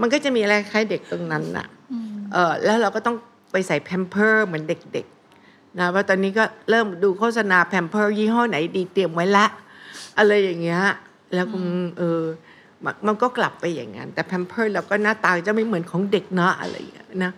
[0.00, 1.66] มันก็จะมีอะไรคล้ายเด็กตรงนั้นน่ะ
[2.32, 3.16] เออแล้วเราก็ต้อง
[3.52, 9.46] ไปใส่แพมเพิร์เหมือนเด็กๆนะว่าตอนนี้ก็เริ่มดูโฆษณาแพมเพิร์ยี่ห้อไหนดีเตรียมไว้ละ
[10.18, 10.82] อะไรอย่างเงี้ย
[11.34, 11.56] แล้วก็
[11.98, 12.22] เออ
[12.84, 17.32] มันมันก็กลับไปอย่างนั้นแต่แพมเพิร์เราก็หน้าตาจะไม่เหมือนของเด็กนะอะไรอย่างเงี้ยนะ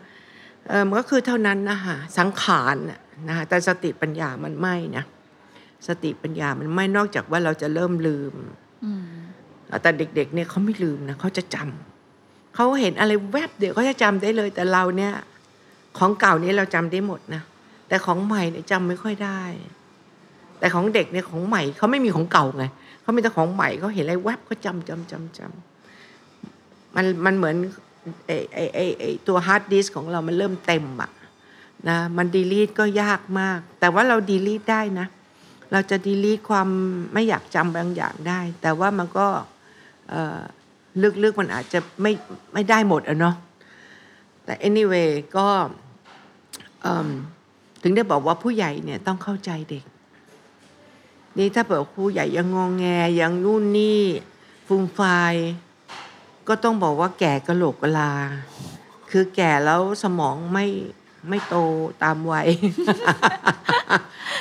[0.68, 5.04] เออมันก็คือเท่านั้นนะคะสังขารน่ะนะคะแต่สติปัญญามันไม่นะ
[5.88, 8.34] สติปัญญามันไม่นอกจากว่าเราจะเริ่มลืม
[8.84, 9.04] อืม
[9.82, 15.12] แต่เด็ก ๆ เนี่ยเขาไม่ลืมนะเขาจะจำเขาเห็นอะไรแวบเดียวเขาจะจำได้เลย แต่เราเนี่ย
[15.98, 17.42] ของเก่านี้เราจำได้หมดนะ
[17.88, 19.42] แต่ของใหม่เนี่ยจำไม่ค่อยได้
[20.58, 22.64] แต่ของเด็กเนี่ยของใหม่เขาไม่มีของเก่าไง
[23.06, 27.56] เขามีแต่ของใหม่เขาเห็นอะไรแวบเขาจำจำจำจำมันมันเหมือน
[28.26, 31.10] ไอไอไอไอตัวฮาร์ดดิสของเรามันเริ่มเต็มอะ
[31.88, 35.06] นะมันดีลีทก็ยากมาก แต่ว่าเราดีลีทได้นะ
[35.72, 36.68] เราจะดีลีทความ
[37.12, 39.26] ไม่อยากจำบางอย่างได้ แต่ว่ามันก็
[41.22, 42.12] ลึกๆมันอาจจะไม่
[42.52, 43.34] ไม่ได้หมดอะเนาะ
[44.44, 45.48] แต่ anyway ก็
[47.82, 49.84] ถึงได้บอกว่าผู้ใหญ่เนี่ยต้องเข้าใจเด็ก
[51.38, 52.84] นี่ถ้าเปิดผู้ใหญ่ยังงองแง
[53.20, 54.02] ยังนู่นนี่
[54.66, 55.34] ฟูมไฟาย
[56.48, 58.12] ก็ต้องบอกว่าแก่กระโหลกกะลา
[59.10, 60.66] คือแก่แล้วสมองไม่
[61.28, 61.56] ไม่โต
[62.02, 62.48] ตามวัย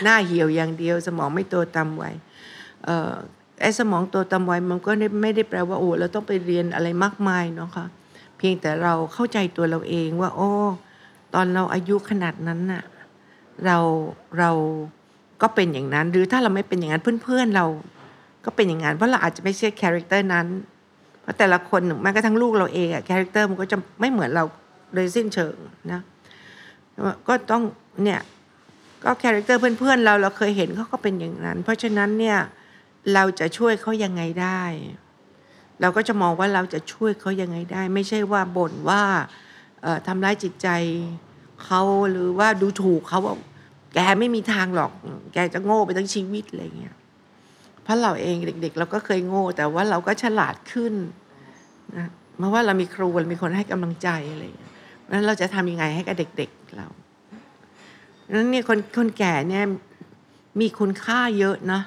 [0.04, 2.14] หน้าเหี่ยวอย่างเดียว สมองไม่โตตามวัย
[2.86, 3.12] เอ่อ
[3.62, 7.86] ไอ้สมองโตตามวัยมันก็ไม่ได้แปลว่าโอ้เราต้องไปเรียนอะไรมากมายเนาะค่ะ
[8.38, 10.50] เพียงแต่เราเข้าใจตัวเราเองว่า โอ้
[11.34, 12.84] ตอนเราอายุขนาดนั้นน่ะ
[13.66, 13.78] เรา
[14.40, 14.52] เรา
[15.42, 17.66] ก็เป็นอย่างนั้น หรือถ้าเราไม่เป็นอย่างนั้นเพื่อนๆเรา
[18.46, 20.48] ก็เป็นอย่างนั้นเพราะเราอาจจะไม่ใช่ character นั้น
[21.22, 24.44] เพราะแต่ละคนแม้กระทั่งลูกเราเองอะ character มันก็จะไม่เหมือนเรา
[24.94, 25.56] โดยสิ้นเชิง
[25.92, 26.02] นะ
[27.28, 27.64] ก็ต้อง
[28.04, 28.20] เนี่ย
[29.04, 32.38] ก็ character เพื่อนๆเราเราเคยเห็นเขาก็เป็นอย่างนั้น เพราะฉะนั้นเนี่ย
[33.14, 34.62] เราจะช่วยเขายังไงได้
[35.82, 39.02] เราก็จะมองว่าเราจะช่วยเขายังไงได้ ไม่ใช่ว่าบ่นว่า
[40.08, 40.68] ทำร้ายจิตใจ
[41.66, 43.20] เขาหรือว่าดูถูกเขา
[43.96, 44.92] แกไม่มีทางหรอก
[45.34, 46.96] แกจะโง่ไปทั้งชีวิตอะไรเงี้ย
[47.84, 50.94] เพราะเราเองเด็ก ๆ เราก็เคยโง่ แต่ว่าเราก็ฉลาดขึ้น
[51.98, 56.88] นะเพราะว่าเรามีครูเรามีคนให้กำลังใจอะไรอย่างเงี้ยเพราะฉะนั้นเราจะทำยังไงให้กับเด็ก ๆเรา
[58.36, 59.64] นั้นเนี่ยคนคนแก่เนี่ย
[60.60, 61.82] มีคุณค่าเยอะนะ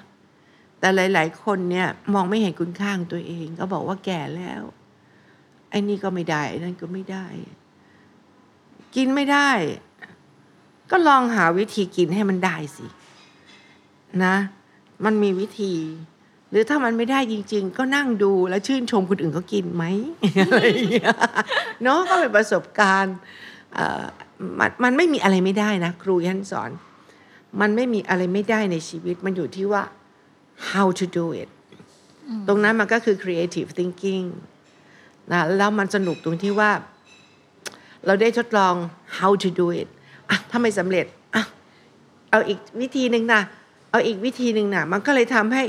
[0.80, 4.62] แต่หลาย ๆ คนเนี่ยมองไม่เห็นคุณค่าของตัวเอง ก็บอกว่าแก่แล้ว
[5.70, 7.26] ไอ้นี่ก็ไม่ได้ไอ้นั่นก็ไม่ได้
[8.96, 9.50] กินไม่ได้
[10.90, 12.86] ก็ลองหาวิธีกินให้มันได้สิ
[14.24, 14.36] นะ
[15.04, 15.74] มันมีวิธี
[16.50, 19.84] หรือถ้ามันไม่ได้จริง ๆ ก็นั่งดูแล้วชื่นชมคนอื่นเขากินไหม
[20.42, 21.14] อะไรอย่างเงี้ย
[21.82, 23.16] เนาะก็เป็นประสบการณ์
[23.74, 24.04] เอ่อ
[24.58, 26.70] มันมันไม่มีอะไรไม่ได้นะ ครูท่านสอน
[27.60, 29.82] มันไม่มีอะไรไม่ได้ในชีวิต มันอยู่ที่ว่า
[30.70, 31.48] how to do it
[32.48, 34.26] ตรงนั้นมันก็คือ creative thinking
[35.32, 36.70] นะแล้วมันสนุกตรงที่ว่า
[38.06, 38.74] เราได้ทดลอง
[39.18, 39.88] how to do it
[40.30, 41.42] อะถ้าไม่สำเร็จอะ
[42.30, 43.40] เอาอีกวิธีหนึ่งนะ
[43.90, 45.62] เอาอีกวิธีหนึ่งนะมันก็เลยทำให้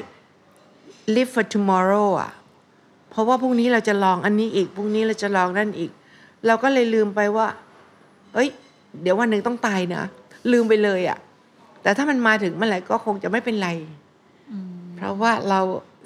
[1.15, 2.31] live for tomorrow อะ
[3.09, 5.91] เพราะว่าพรุ่งนี้เราจะลองอันนี้อีกพรุ่งนี้เราจะลองนั่นอีก
[6.47, 7.47] เราก็เลยลืมไปว่า
[8.33, 8.49] เอ้ย
[9.01, 10.03] เดี๋ยววันหนึ่งต้องตายนะ
[10.51, 11.17] ลืมไปเลยอะ
[11.81, 13.69] แต่ถ้ามันมาถึงเมื่อไหร่ก็คงจะไม่เป็นไร
[14.95, 15.59] เพราะว่าเรา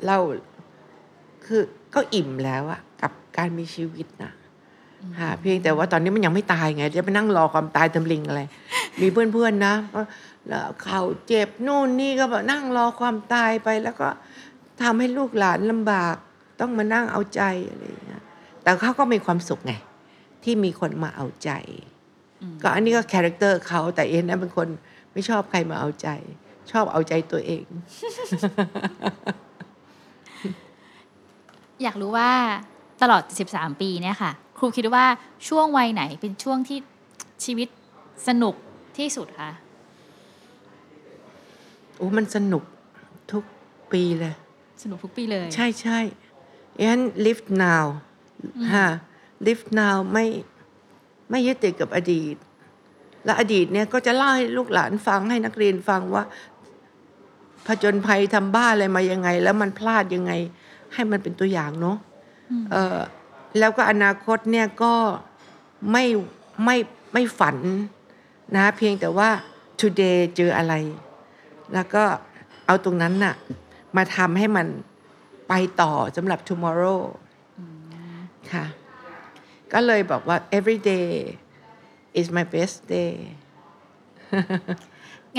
[0.07, 0.17] เรา
[1.45, 1.61] คือ
[1.95, 4.31] ก็อิ่มแล้วอะกับการมีชีวิตนะ
[5.19, 8.41] ค่ะเพียงแต่ว่าตอนนี้มันยังไม่ตายไง จะไปนั่งรอความตายทำลิงอะไร
[9.01, 9.73] มีเพื่อนๆนะ
[10.47, 14.09] แล้วเขาเจ็บนู่นนี่ก็แบบนั่งรอความตายไป แล้วก็
[14.81, 16.15] ทำให้ลูกหลานลำบาก
[16.59, 18.23] ต้องมานั่งเอาใจอะไรอย่างเงี้ย
[18.63, 19.73] แต่เขาก็มีความสุขไง
[20.43, 21.51] ที่มีคนมาเอาใจ
[22.61, 24.67] ก็อันนี้ก็ character เขาแต่เอ็นนะเป็นคน
[25.13, 26.09] ไม่ชอบใครมาเอาใจ
[26.71, 27.65] ชอบเอาใจตัวเอง
[31.83, 32.31] อยากรู้ว่า
[33.01, 35.05] ตลอด 13 ปีเนี่ยค่ะค รูคิดว่า
[35.47, 36.79] ช่วงวัยไหนเป็นช่วงที่
[37.43, 37.67] ชีวิต
[38.27, 38.55] สนุก
[38.97, 39.51] ที่สุดคะ
[41.95, 42.63] โอ้มันสนุก
[43.31, 43.43] ทุก
[43.91, 44.33] ปีเลย
[44.83, 45.99] สนุกทุกปีเลย ใช่ใช่
[46.81, 47.85] ยัน live now
[48.73, 48.87] ฮะ
[49.47, 50.25] live now ไม่
[51.29, 52.35] ไม่ยึดติดกับอดีต
[53.25, 56.23] และอดีตเนี่ยก็จะเล่าให้ลูกหลานฟังให้นักเรียนฟังว่า
[57.67, 60.31] ผจญภัยทำบ้าอะไรมายังไง แล้วมันพลาดยังไง
[60.93, 61.97] ให้มันเป็นตัวอย่างเนาะ
[62.71, 62.99] เออ
[63.59, 64.93] แล้วก็อนาคตเนี่ยก็
[65.91, 66.05] ไม่
[66.65, 66.77] ไม่
[67.13, 67.57] ไม่ฝัน
[68.55, 69.29] นะเพียงแต่ว่า
[69.79, 70.73] today เจออะไร
[71.73, 72.03] แล้วก็
[72.65, 73.35] เอาตรงนั้นน่ะ
[73.97, 74.67] มาทำให้มัน
[75.49, 77.01] ไปต่อสำหรับ tomorrow
[78.51, 78.65] ค่ะ
[79.73, 81.09] ก็เลยบอกว่า every day
[82.19, 83.13] is my best day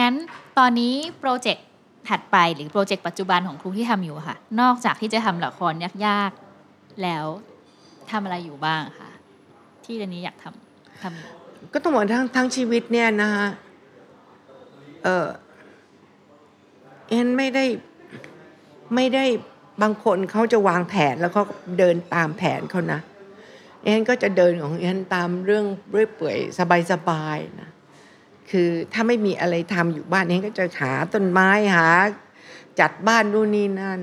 [0.00, 0.14] งั้น
[0.58, 1.66] ตอนนี้โปรเจกต์
[2.08, 5.72] ถัดไปหรือโปรเจกต์ปัจจุบันของครูที่ทำอยู่ค่ะ นอกจากที่จะทำละคร
[6.06, 7.26] ยากๆ แล้ว
[8.10, 9.10] ทำอะไรอยู่บ้างคะ
[9.84, 13.48] ที่ตอนนี้อยากทำทำก็ต้องบอกทั้งทั้งชีวิตเนี่ยนะฮะ
[15.04, 15.26] เออ
[17.08, 17.64] เอ็นไม่ได้
[18.94, 19.24] ไม่ได้
[19.82, 21.44] บางคนเขาจะวางแผนแล้วเขา
[21.78, 23.00] เดินตามแผนเขานะ
[23.82, 26.38] เอ็นก็จะเดินของเอ็นตามเรื่องเรื่อยเปื่อย
[26.92, 27.70] สบายๆนะ
[28.50, 31.88] คือถ้าไม่มีอะไรทำอยู่บ้านเอ็นก็จะหาต้นไม้หา
[32.80, 34.00] จัดบ้านนู่นนี่นั่น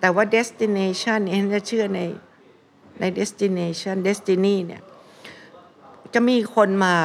[0.00, 2.00] แต่ว่า destination เอ็นจะเชื่อใน
[3.00, 4.82] ใน destination destiny เนี่ย
[6.14, 6.96] จะมีคนมา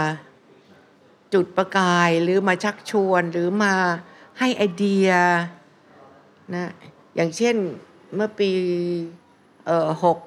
[1.34, 3.73] จุดประกายหรือมาชักชวนหรือมา
[4.39, 5.10] ให้ไอเดีย
[6.56, 6.69] นะ
[7.15, 7.56] อย่างเช่น
[8.15, 8.49] เมื่อปี
[9.65, 10.19] เอ่อหก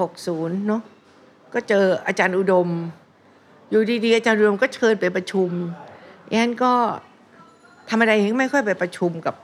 [0.00, 0.82] หกศูนย์เนาะ
[1.54, 2.68] ก็เจออาจารย์อุดม
[3.70, 5.50] อยู่ดีๆอาจารย์อุดมก็เชิญไปประชุม
[6.30, 6.72] แอนก็
[7.90, 9.36] ธรรมดาเองไม่ค่อยไปประชุมกับ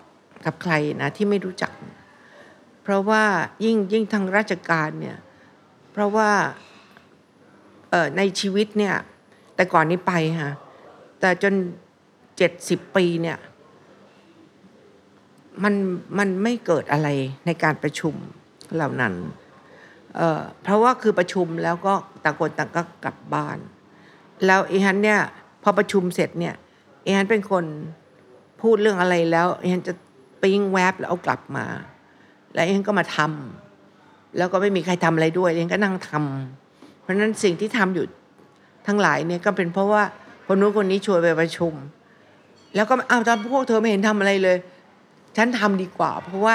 [0.44, 1.72] กับใครนะที่ไม่รู้จัก
[2.90, 3.24] ราะว่า
[3.64, 5.18] ยิ่งยิ่งทางราชการเนี่ย
[5.92, 6.30] เพราะว่า
[8.16, 8.94] ในชีวิตเนี่ย
[9.54, 10.54] แต่ก่อนนี้ไปฮะ
[11.20, 11.54] แต่จน
[12.36, 13.38] เจ็ดสิบปีเนี่ย
[15.62, 15.74] มัน
[16.18, 17.08] มันไม่เกิดอะไร
[17.46, 18.14] ในการประชุม
[18.74, 19.14] เหล่านั้น
[20.16, 23.58] เเพราะว่าคือประชุมแล้วก็ต่างคนต่างก็กลับบ้าน
[24.46, 25.20] แล้วเอฮันเนี่ย
[25.62, 26.54] พอประชุมเสร็จเนี่ย
[27.04, 27.64] เอฮันเป็นคน
[28.60, 29.94] พูดเรื่องอะไรแล้วเอฮันจะ
[30.42, 31.66] ปิ้งแวบแล้วเอากลับมา
[32.54, 38.04] แล้วเอฮันก็มาทำแล้วก็ไม่มีใครทำอะไรด้วยเอฮันก็นั่งทำเพราะฉะนั้นสิ่งที่ทำอยู่
[38.86, 40.02] ทั้งหลายเนี่ยก็เป็นเพราะว่า
[40.46, 41.72] คนนู้นคนนี้ชวนไปประชุม
[42.74, 44.56] แล้วก็อ้าวตอนพวกเธอไม่เห็นทำอะไรเลย
[45.36, 46.54] ฉันทำดีกว่า เพราะว่า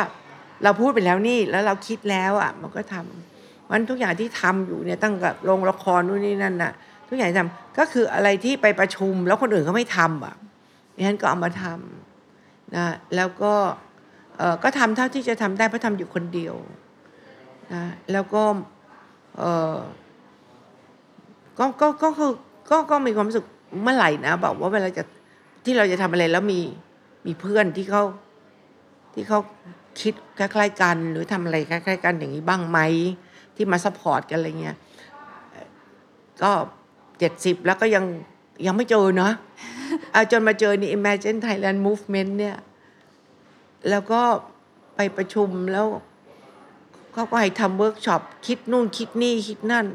[0.63, 6.71] เราพูดไปแล้วนี่แล้วเราคิดแล้วอะ มันก็ทำวันทุกอย่างที่ทำอยู่เนี่ยตั้งแต่ลงละครนู่นนี่นั่นน่ะ
[7.09, 10.35] ทุกอย่างที่ทำก็คืออะไรที่ไปประชุมแล้วคนอื่นเขาไม่ทำอะ
[11.07, 13.53] ฉันก็เอามาทำนะแล้วก็
[14.63, 16.55] ก็ทำเท่าที่จะทำได้เพราะทำอยู่คนเดียว
[17.73, 18.43] นะแล้วก็
[19.37, 19.43] เอ
[19.75, 19.77] อ
[21.59, 22.31] ก็ก็ก็คือ
[22.69, 23.45] ก็ก็มีความรู้สึก
[23.83, 25.03] เมื่อไหร่นะบอกว่าเวลาจะ
[25.65, 26.61] ที่เราจะทำอะไรแล้วมี
[27.25, 28.03] มีเพื่อนที่เขา
[29.13, 29.39] ที่เขา
[30.01, 32.79] คิดคล้ายๆกัน หรือทำอะไรคล้ายๆกันอย่างนี้บ้างไหม
[33.55, 34.77] ที่มา support กันอะไรเงี้ย
[36.41, 36.51] ก็
[37.19, 38.03] เจ็ดสิบแล้วก็ยัง
[38.65, 42.55] ยังไม่เจอเนาะะจนมาเจอนี่ Imagine Thailand Movement เนี่ย
[43.89, 44.21] แล้วก็
[44.95, 45.87] ไปประชุมแล้ว
[47.13, 49.85] เขาก็ให้ทำเวิร์กช็อปคิดนู่นคิดนี่คิดนั่น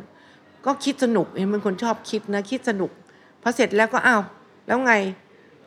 [0.67, 2.91] ก็คิดสนุกเห็นเป็นคนชอบคิดนะคิดสนุก
[3.43, 4.23] พอเสร็จแล้วก็อ้าว
[4.67, 4.93] แล้วไง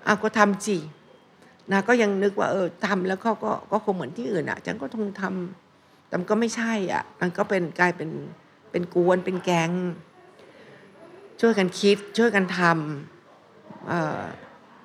[0.06, 0.78] อ้าวก็ทำสิ
[1.72, 8.10] นะก็ยังนึกว่าเออทำแล้วเขาก็ก็คงเหมือนที่อื่นอะฉันก็ต้องทำแต่มันก็ไม่ใช่อะ มันก็เป็นกลายเป็น
[8.72, 9.72] เป็นก๊วนเป็นแก๊ง
[11.42, 14.22] ช่วยกันคิดช่วยกันทำเอ่อ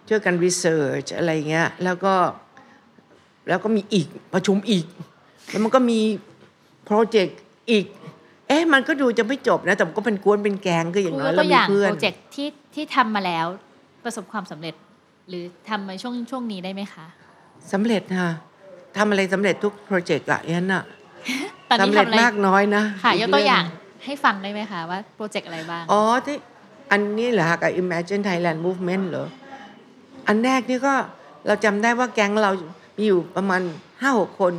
[0.09, 2.15] ช่วยกัน research อะไรเงี้ยแล้วก็
[3.49, 4.85] แล้วก็มีอีกประชุมอีก
[5.51, 6.01] แล้วมันก็มี
[6.85, 7.39] โปรเจกต์
[7.71, 7.85] อีก
[8.49, 13.47] เอ๊ะมันก็ดูจะไม่จบนะ แต่มันก็เป็นกวนเป็นแกงก็อย่างน้อยตัเราวอมีย่างเพื่อนโปรเจกต์ที่ที่ทำมาแล้ว
[14.05, 14.75] ประสบความสำเร็จ
[15.29, 17.07] หรือทำมาช่วงช่วงนี้ได้ไหมคะ
[17.73, 18.31] สำเร็จค่ะ
[18.97, 20.85] ทำอะไรสำเร็จทุกโปรเจกต์อะยันอะ
[21.69, 26.37] ตอนนี้สำเร็จทำอะไรมากน้อยนะค่ะยกตัวอย่างเรื่ให้ฟังได้ไหมคะว่าโปรเจกต์อะไรบ้าง อ๋อที่
[26.91, 29.27] อันนี้เหรอคะกับ Imagine Thailand Movement เหรอ
[30.27, 30.95] อันแรกนี่ก็
[31.47, 32.53] เราจำได้ว่าแก๊งเรา
[32.99, 33.63] มีอยู่ประมาณ
[34.01, 34.53] ห้าหกคน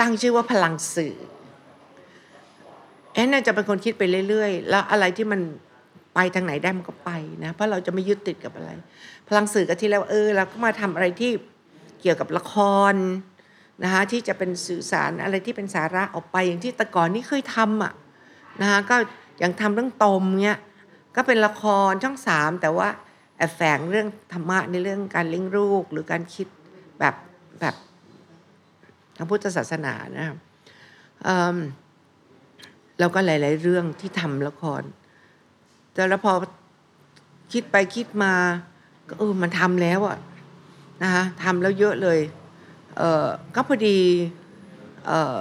[0.00, 1.14] ตั้งชื่อว่าพลังสื่อ
[3.12, 5.40] แอนน่าจะเป็นคนคิดไปเรื่อยๆ แล้วอะไรที่มัน
[6.14, 7.10] ไปทางไหนได้มันก็ไป
[7.44, 8.70] นะ เพราะเราจะไม่ยึดติดกับอะไร
[9.28, 11.30] พลังสื่อก็ที่แล้วเออเราก็มาทำอะไรที่
[12.00, 12.54] เกี่ยวกับละค
[12.92, 12.94] ร
[13.82, 17.92] นะคะที่จะเป็นสื่อสารอะไรที่เป็นสาระออกไปอย่างที่แต่ก่อนนี่เคยทำอะ
[18.60, 18.96] นะคะก็
[19.38, 20.58] อย่างทำเรื่องตมเนี้ย
[21.16, 22.88] ก็เป็นละครช่องสามแต่ว่า
[23.36, 26.46] แอบแฝงเรื่องธรรมะในเรื่องการเลี้ยงลูกหรือการคิด
[27.00, 27.14] แบบ
[27.60, 27.74] แบบ
[29.16, 30.36] ทางพุทธศาสนานะครับ
[31.24, 31.56] เอิ่ม
[32.98, 34.82] แล้วก็หลาย ๆ เรื่องที่ทำละคร
[35.92, 36.32] แต่แล้วพอ
[37.52, 38.34] คิดไปคิดมา
[39.08, 40.18] ก็เออมันทำแล้วอะ
[41.02, 42.20] นะคะทำแล้วเยอะเลย
[42.96, 43.98] เออก็พอดี
[45.06, 45.40] เออ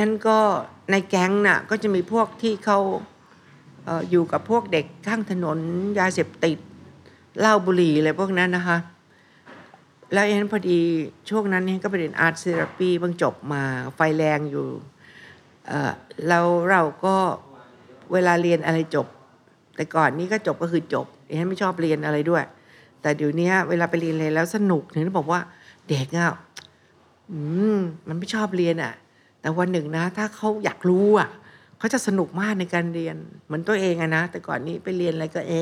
[0.00, 0.38] ฉันก็
[0.90, 2.78] ในแก๊งน่ะก็จะมีพวกที่เขา
[3.84, 5.58] เอออยู่กับพวกเด็กข้างถนน
[5.98, 6.58] ยาเสพติด
[7.40, 8.76] เหล้าบุหรี่อะไรพวกนั้นนะคะ
[10.12, 10.80] แล้วฉันพอดี
[11.30, 13.62] ช่วงนั้นฉันก็ไปเรียนอาร์ตเซราปีเพิ่งจบมา
[13.96, 14.66] ไฟแรงอยู่
[16.28, 17.16] แล้วเราก็
[18.12, 19.06] เวลาเรียนอะไรจบ
[19.76, 21.06] แต่ก่อนนี้ก็จบก็คือจบ
[21.38, 22.44] ฉันไม่ชอบเรียนอะไรด้วย
[23.02, 25.40] แต่เดี๋ยวนี้เวลาไปเรียนอะไรแล้วสนุกถึงได้บอกว่า
[25.88, 26.34] เด็กอะ
[27.30, 27.40] อื
[27.76, 28.92] มมันไม่ชอบเรียนอะ
[29.40, 31.28] แต่วันหนึ่งนะ ถ้าเขาอยากรู้อะ
[31.78, 35.52] เขาจะสนุกมากในการเรียนเหมือนตัวเองอะนะแต่ก่อนนี้ไปเรียนอะไรก็เอ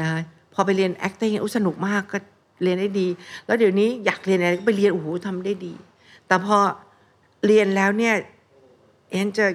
[0.00, 0.10] นะ
[0.54, 2.18] พอไปเรียน acting อุ้สนุกมากก็
[2.62, 3.08] เรียนได้ดี
[3.46, 5.74] แล้วเดี๋ยวนี้อยากเรียนอะไรก็ไปเรียนโอ้โหทำได้ดี
[6.26, 6.56] แต่พอ
[7.46, 8.14] เรียนแล้วเนี่ย
[9.10, 9.46] เอ็นจะ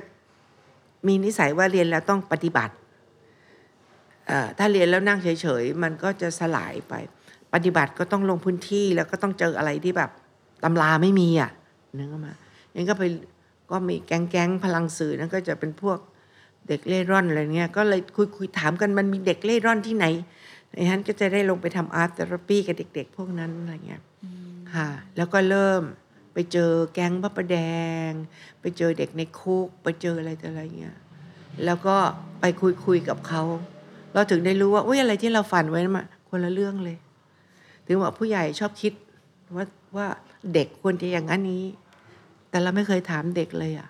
[1.07, 2.73] มีนิสัยว่าเรียนแล้วต้องปฏิบัติ
[4.57, 6.93] ถ้าเรียนแล้วนั่งเฉยๆ มันก็จะสลายไป
[7.53, 10.11] ปฏิบัติก็ต้องลงพื้นที่แล้วก็ต้องเจออะไรที่แบบ
[10.63, 11.51] ตำราไม่มีอะ
[11.97, 12.33] นึกออกมา
[12.75, 13.03] ยังก็ไป
[13.71, 15.99] ก็มีแก๊งๆพลังสื่อนั่นก็จะเป็นพวก
[16.67, 20.05] เด็กเล่ร่อนอะไรเงี้ยก็เลยคุยคุยถามกันมันมีเด็กเล่ร่อนที่ไหน
[20.77, 24.01] ไอ้ฮันก็จะได้ลงไปทำอาร์ตเทอราปีกับเด็ก ๆ พวกนั้นอะไรเงี้ย
[24.73, 25.81] ค่ะแล้วก็เริ่ม
[26.33, 27.57] ไปเจอแก๊งพระประแด
[28.09, 28.11] ง
[28.61, 30.97] ไปเจอเด็กในคุก ไปเจออะไรต่ออะไรเงี้ย
[31.65, 31.95] แล้วก็
[32.39, 33.43] ไปคุยคุยกับเขา
[34.13, 36.97] เราถึงได้รู้ว่าอุ้ยอะไรที่เราฝันไว้นะมันคนละเรื่องเลย
[37.85, 38.93] ถึงว่าผู้ใหญ่ชอบคิด
[39.55, 39.65] ว่า
[39.97, 40.07] ว่า
[40.53, 41.63] เด็กควรจะอย่างนั้นนี้
[42.49, 43.89] แต่เราไม่เคยถามเด็กเลยอะ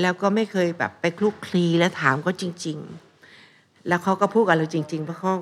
[0.00, 2.78] แล้วก็ไม่เคยแบบไปคลุกคลีและถามเขาจริง
[3.32, 5.34] ๆ แล้วเขาก็พูดกับเราจริง ๆ เพราะเขา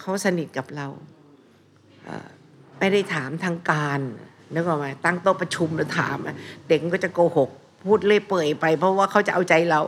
[0.00, 0.86] เขาสนิทกับเรา
[2.78, 4.00] ไม่ได้ถามทางการ
[4.54, 6.18] นึกออกไหมตั้งโต๊ะประชุมแล้วถาม
[6.68, 7.50] เด็กก็จะโกหก
[7.84, 9.80] พูดเรื่อยเปื่อยไป เพราะว่าเขาจะเอาใจเรา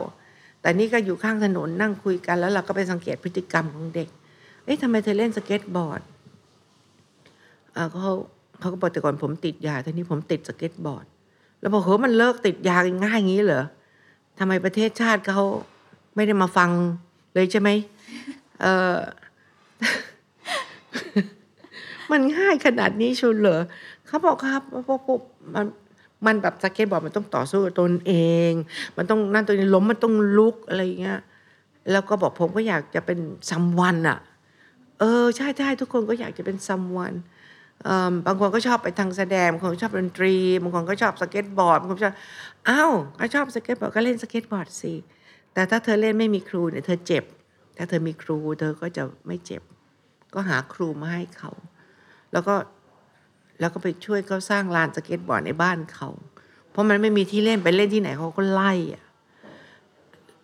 [0.61, 4.09] แต่นี่ก็อยู่ข้างถนนนั่งคุยกันแล้วเราก็ไปสังเกตพฤติกรรมของเด็ก
[4.65, 6.01] เอ๊ะทำไมเธอเล่นสเก็ตบอร์ด
[7.91, 8.13] เขา
[8.59, 11.05] เขาก็บอกแต่ก่อนผมติดยาทีนี้ผมติดสเก็ตบอร์ด
[11.59, 13.65] แล้วบอกเฮ้ยมันเลิกติดยาง่ายอย่างนี้เหรอ
[14.39, 15.43] ทำไมประเทศชาติเขา
[16.15, 16.69] ไม่ได้มาฟัง
[17.33, 17.69] เลยใช่ไหม
[18.61, 18.95] เออ
[22.11, 23.61] มันง่ายขนาดนี้เชียวเหรอ
[24.07, 25.21] เขาบอกครับเพราะปุ๊บ
[25.55, 25.65] มัน
[26.25, 28.13] มันแบบสเก็ตบอร์ดมันต้องต่อสู้กับตนเอ
[28.49, 28.51] ง
[28.97, 31.19] มันต้องนั่นตัวนี้ล้มมันต้องลุกอะไรอย่างเงี้ย
[31.91, 34.19] แล้วก็บอกผมก็อยากจะเป็น someone อะ
[34.99, 37.13] เออใช่ใช่ทุกคนก็อยากจะเป็น someone
[38.25, 42.15] บางคนก็ชอบไปทางแสดงบางคนชอบดนตรีบางคนก็ชอบสเก็ตบอร์ดบางคนชอบ
[42.69, 44.93] อ้าวก็ชอบสเก็ตบอร์ดก็เล่นสเก็ตบอร์ดสิ
[45.53, 47.23] แต่ถ้าเธอเล่นไม่มีครูเนี่ยเธอเจ็บ
[47.77, 49.61] ถ้าเธอมีครูเธอก็จะไม่เจ็บ
[50.33, 51.51] ก็หาครูมาให้เขา
[52.31, 52.55] แล้วก็
[53.59, 56.09] แล้วก็ไปช่วยเขาสร้างลานสเก็ตบอร์ดในบ้านเขา
[56.69, 59.03] เพราะมันไม่มีที่เล่นไปเล่นที่ไหนเขาก็ไล่อะ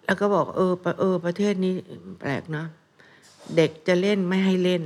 [0.05, 1.73] แล้วก็บอกเออเออ ประเทศนี้
[2.19, 2.67] แปลกเนาะ
[3.55, 4.83] เด็กจะเล่นไม่ให้เล่น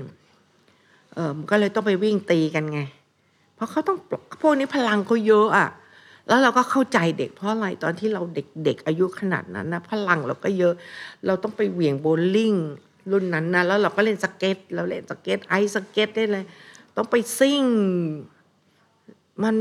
[1.13, 2.79] เออมันก็เลยต้องไปวิ่งตีกันไง
[3.55, 3.97] เพราะเขาต้อง
[4.41, 5.69] พวกนี้พลังเขาเยอะอะ
[6.27, 10.73] แล้วเราก็เข้าใจเด็กเพราะอะไรตอนที่เราเด็กๆอายุขนาดนั้นนะพลังเราก็เยอะ
[11.25, 12.53] เราต้องไปเหวี่ยงโบลิ่ง
[13.11, 16.43] รุ่นนั้นนะแล้วเราก็เล่นสเก็ตเราเล่นสเก็ตไอซ์สเก็ตได้เลย
[16.95, 17.63] ต้องไปซิ่ง
[19.43, 19.55] มัน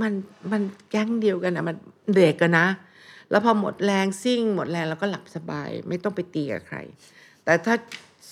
[0.00, 0.12] มัน
[0.52, 1.76] มันแก๊งเดียวกันอะมัน
[2.14, 2.66] เด็กกันนะ
[3.30, 6.78] แล้วพอหมดแรงซิ่ง หมดแรงเราก็หลับสบาย ไม่ต้องไปตีกับใคร
[7.44, 7.74] แต่ถ้า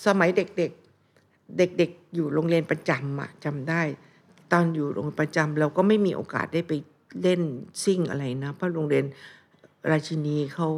[0.05, 3.81] สมัยเด็กๆเด็กๆอยู่โรงเรียนประจำอะจำได้
[4.51, 6.73] ตอนอยู่โรงเรียนประจำเราก็ไม่มีโอกาสได้ไป
[7.21, 7.41] เล่น
[7.83, 9.05] ซิ่งอะไรนะเพราะโรงเรียน
[9.91, 10.69] ราชินีเขา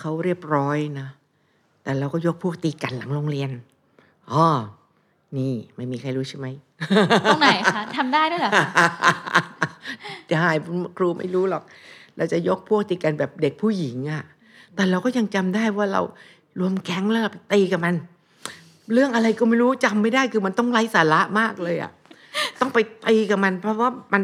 [0.00, 1.08] เขาเรียบร้อยนะ
[1.84, 3.50] แต่เราก็ยกพวกตีกันหลังโรงเรียน
[4.32, 4.46] อ๋อ
[5.36, 6.46] นี่ไม่มีใครรู้ใช่ไหม
[7.26, 8.68] ตรงไหนคะทำได้ด้วยเหรอคะ
[10.30, 10.46] ได้
[10.96, 11.62] ครูไม่รู้หรอก
[12.16, 14.22] เราจะยกพวกตีกันแบบเด็กผู้หญิงอะ่ะ
[14.74, 16.02] แต่เราก็ยังจำได้ว่าเรา
[16.60, 17.94] รวมแก๊งแล้วเราไปตีกับมัน
[18.92, 21.90] เรื่องอะไรก็ไม่รู้จำไม่ได้คือมันต้องไร้สาระมากเลยอะ่ะ
[22.60, 24.22] ต้องไปตีกับมัน เพราะว่ามัน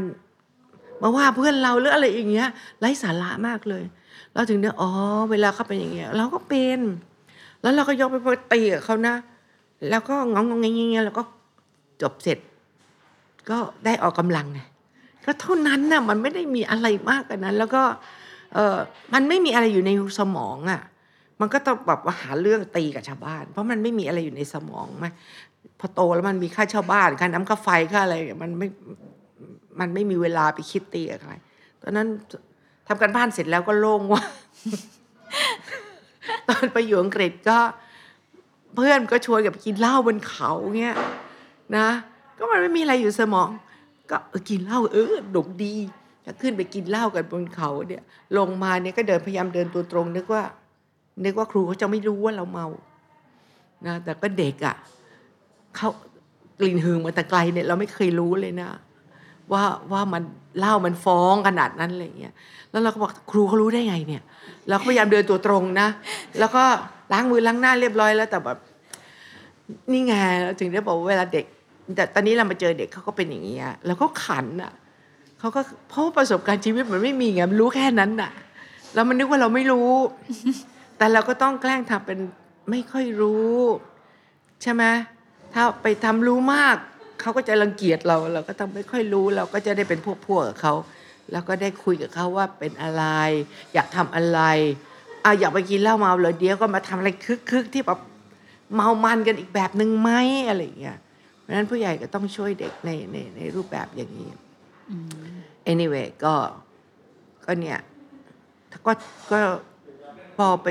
[1.02, 2.48] มาว่าเพื่อนเราหรืออะไรอย่างเงี้ย
[2.80, 3.84] ไร้สาระมากเลย
[4.34, 4.90] เราถึงเนี่ยอ๋อ
[5.30, 6.78] เวลาเขาเป็นอย่างเงี้ย เราก็เป็น
[7.62, 9.14] แล้วเราก็ยกไปพอตีกับเขานะ
[9.88, 11.22] แล้วก็งองงงเงี้ยแล้วก็
[12.02, 12.38] จบเสร็จ
[13.50, 14.60] ก็ได้ออกกำลังไง
[15.24, 17.82] ก็เท่านั้นน่ะมันไม่ได้มีอะไรมากกว่านั้น แล้วก็
[18.54, 18.76] เออ
[19.12, 20.82] มันไม่มีอะไรอยู่ในสมองอะ
[21.40, 25.06] มันก็ต้องแบบว่าหาเรื่องตีกับชาวบ้าน เพราะมันไม่มีอะไรอยู่ในสมองไหม
[25.80, 28.68] พอโตแล้วมันมีค่าชาวบ้านค่าน้ำค่าไฟค่าอะไรมันไม่
[29.80, 31.34] มันไม่มีเวลาไปคิดตีกับใคร
[31.82, 32.06] ตอนนั้น
[32.86, 34.22] ทำกันบ้านเสร็จแล้วก็โล่งว่า
[36.50, 37.58] ตอนไปอยู่อังกฤษก็
[38.74, 40.96] เพื่อนก็ชวนกับกินเหล้าบนเขาเงี้ย
[41.76, 41.88] นะ
[42.38, 43.48] ก็มันไม่มีอะไรอยู่สมอง
[44.10, 45.74] ก็กินเหล้าเออดกดี
[46.24, 48.02] ถ้าขึ้นไปกินเหล้ากันบนเขาเนี่ย
[48.38, 50.42] ลงมาเนี่ยก็เดินพยายามเดินตัวตรงนึกว่า
[51.24, 52.66] นึกว่าครูเขาจะไม่รู้ว่าเราเมา
[53.86, 54.74] นะแต่ก็เด็กอะ่ะ
[55.76, 55.88] เขา
[56.58, 58.68] กลิ่นหึงมาแต่ไกลเนี่ยเราไม่เคยรู้เลยนะ
[59.52, 60.22] ว่าว่ามัน
[60.58, 62.34] เหล้ามันฟ้องขนาดนั้นอะไรเงี้ย
[62.70, 64.22] แล้วเราก็บอกครูเขารู้ได้ไงเนี่ย
[64.68, 65.88] เราก็พยายามเดินตัวตรงนะ
[66.38, 66.64] แล้วก็
[67.12, 68.58] ล้างมือล้างหน้าเรียบร้อยแล้วแต่แบบ
[69.92, 70.12] นี่ไง
[70.60, 71.44] ถึงได้บอกว่าเวลาเด็ก
[71.96, 74.72] แต่ตอนนี้เรามาเจอเด็กเขาก็เป็นอย่างนี้ยแล้วก็ขันอะ
[75.38, 78.30] เขาก็เพราะว่าประสบการณ์ชีวิตมันไม่มีไงมันรู้แค่นั้นน่ะ
[78.94, 79.90] แล้วมันนึกว่าเราไม่รู้
[80.98, 82.18] แต่เราก็ต้องแกล้งทำเป็น
[82.70, 83.54] ไม่ค่อยรู้
[84.62, 84.84] ใช่ไหม
[85.54, 86.76] ถ้าไปทำรู้มาก
[87.20, 90.74] เขาก็จะรังเกียจเรา เราก็ต้องไม่ค่อยรู้ เราก็จะได้เป็นพวกพวกกับเขา
[91.32, 93.04] แล้วก็ได้คุยกับเขาว่าเป็นอะไร
[93.74, 94.40] อยากทำอะไร
[95.24, 97.10] อะอยากไปกินเหล้าเมาเลยเดี๋ยวก็มาทำอะไร
[97.50, 97.98] คึกๆที่แบบ
[98.74, 100.10] เมามันกันอีกแบบหนึ่งไหม
[100.48, 100.98] อะไรอย่างเงี้ย
[101.38, 104.30] เพราะฉะนั้นผู้ใหญ่ก็ต้องช่วยเด็กในในในรูปแบบอย่างนี้
[105.72, 106.34] anyway ก็
[107.44, 107.78] ก็เนี่ย
[108.86, 108.92] ก็
[109.30, 109.38] ก็
[110.36, 110.68] พอไป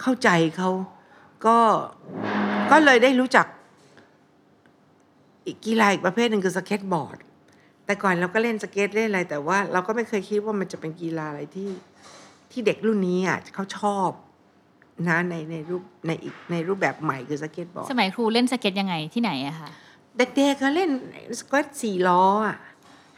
[0.00, 0.70] เข้าใจเขา
[1.46, 1.58] ก็
[2.70, 3.46] ก็เลยได้รู้จัก
[5.46, 7.18] อีกกีฬาอีกประเภทหนึ่งคือสเก็ตบอร์ด
[7.86, 11.70] แต่ก่อนเราก็เล่นสเก็ตเล่นอะไร แต่ว่าเราก็ไม่เคยคิดว่ามันจะเป็นกีฬาอะไรที่
[12.50, 14.10] ที่เด็กรุ่นนี้อะเขาชอบ
[15.08, 19.68] นะในในรูปในอีกในรูปแบบใหม่คือสเก็ตบอร์ดสมัยครูเล่นสเก็ตยังไงที่ไหนอะคะ
[20.16, 20.90] เด็กๆก็เล่น
[21.40, 22.56] สเก็ตสี่ล้ออะ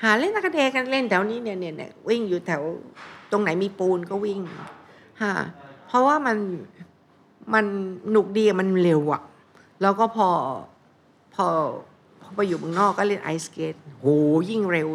[0.03, 2.62] หาเล่นตะกะเดกันเล่นแถวนี้เนี่ยเนี่ยเนี่ยวิ่งอยู่แถว
[3.33, 4.41] ตรงไหนมีปูนก็วิ่ง
[5.23, 5.33] ฮะ
[5.87, 6.39] เพราะว่ามัน
[7.55, 7.66] มัน
[8.11, 9.23] หนุกดีอะมันเร็วอะ
[9.83, 10.29] แล้วก็พอ
[11.35, 11.47] พอ
[12.29, 14.07] พอไปอยู่เมืองนอกก็เล่นไอสเกตโห
[14.51, 14.89] ยิ่งเร็ว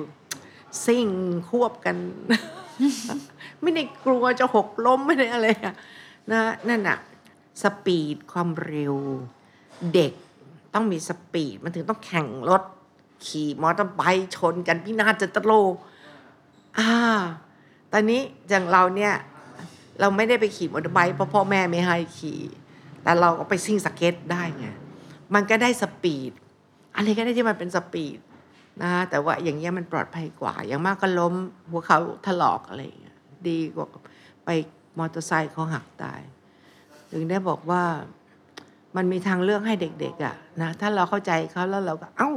[0.85, 1.07] ซิ่ง
[1.49, 1.95] ควบกัน
[3.61, 5.73] ไม่ได้กลัวจะหกล้มไม่ได้อะไรอะ
[6.31, 6.97] นะนั่นอะ
[7.61, 8.95] speed ความเร็ว
[9.93, 10.13] เด็ก
[10.73, 12.63] ต้องมี speed มันถึงต้องแข่งรถ
[13.25, 15.51] ขี่มอเตอร์ไซค์ชนกันพินาศสันตะโร
[16.77, 16.91] อ่า
[17.91, 19.13] ตอนนี้อย่างเราเนี่ย
[19.99, 22.39] เราไม่ได้ไปขี่มอเตอร์ไซค์เพราะพ่อแม่ไม่ให้ขี่
[23.03, 24.67] แต่เราก็ไปซิ่งสเก็ตได้ไง
[25.33, 26.31] มันก็ได้ speed
[26.95, 28.19] อะไรก็ได้ที่มันเป็น speed
[28.81, 31.33] นะแต่ว่าอย่างเงี้ยมันปลอดภัยกว่า อย่างมากก็ล้ม
[31.69, 33.17] หัวเข่าถลอกอะไรอย่างเงี้ย
[33.47, 33.87] ดีกว่า
[34.45, 34.49] ไป
[34.99, 36.21] มอเตอร์ไซค์คอหักตาย
[37.11, 37.83] ถึงได้บอกว่า
[38.95, 42.31] มันมีทางเลือกให้เด็ก ๆอะ่ะนะถ้าเราเข้าใจเขาแล้วเราก็เอ้า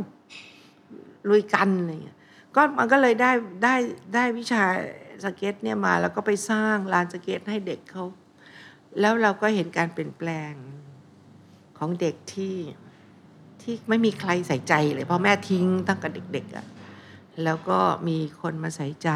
[1.28, 2.18] ลุยกันอะไรอย่างเงี้ย
[2.54, 3.30] ก็มันก็เลยได้
[3.64, 3.74] ได้
[4.14, 4.64] ได้วิชา
[5.24, 8.04] สเก็ตเนี่ยมาแล้วก็ไปสร้างลานสเก็ตให้เด็กเขา
[9.00, 10.52] แล้วเราก็เห็นการเปลี่ยนแปลง
[11.78, 12.54] ของเด็กที่
[13.66, 16.66] ที่ไม่มีใครใส่ใจเลยพ่อแม่ทิ้งตั้งแต่เด็กๆอะ่ะ
[17.44, 19.10] แล้วก็มีคนมาใส่ใจ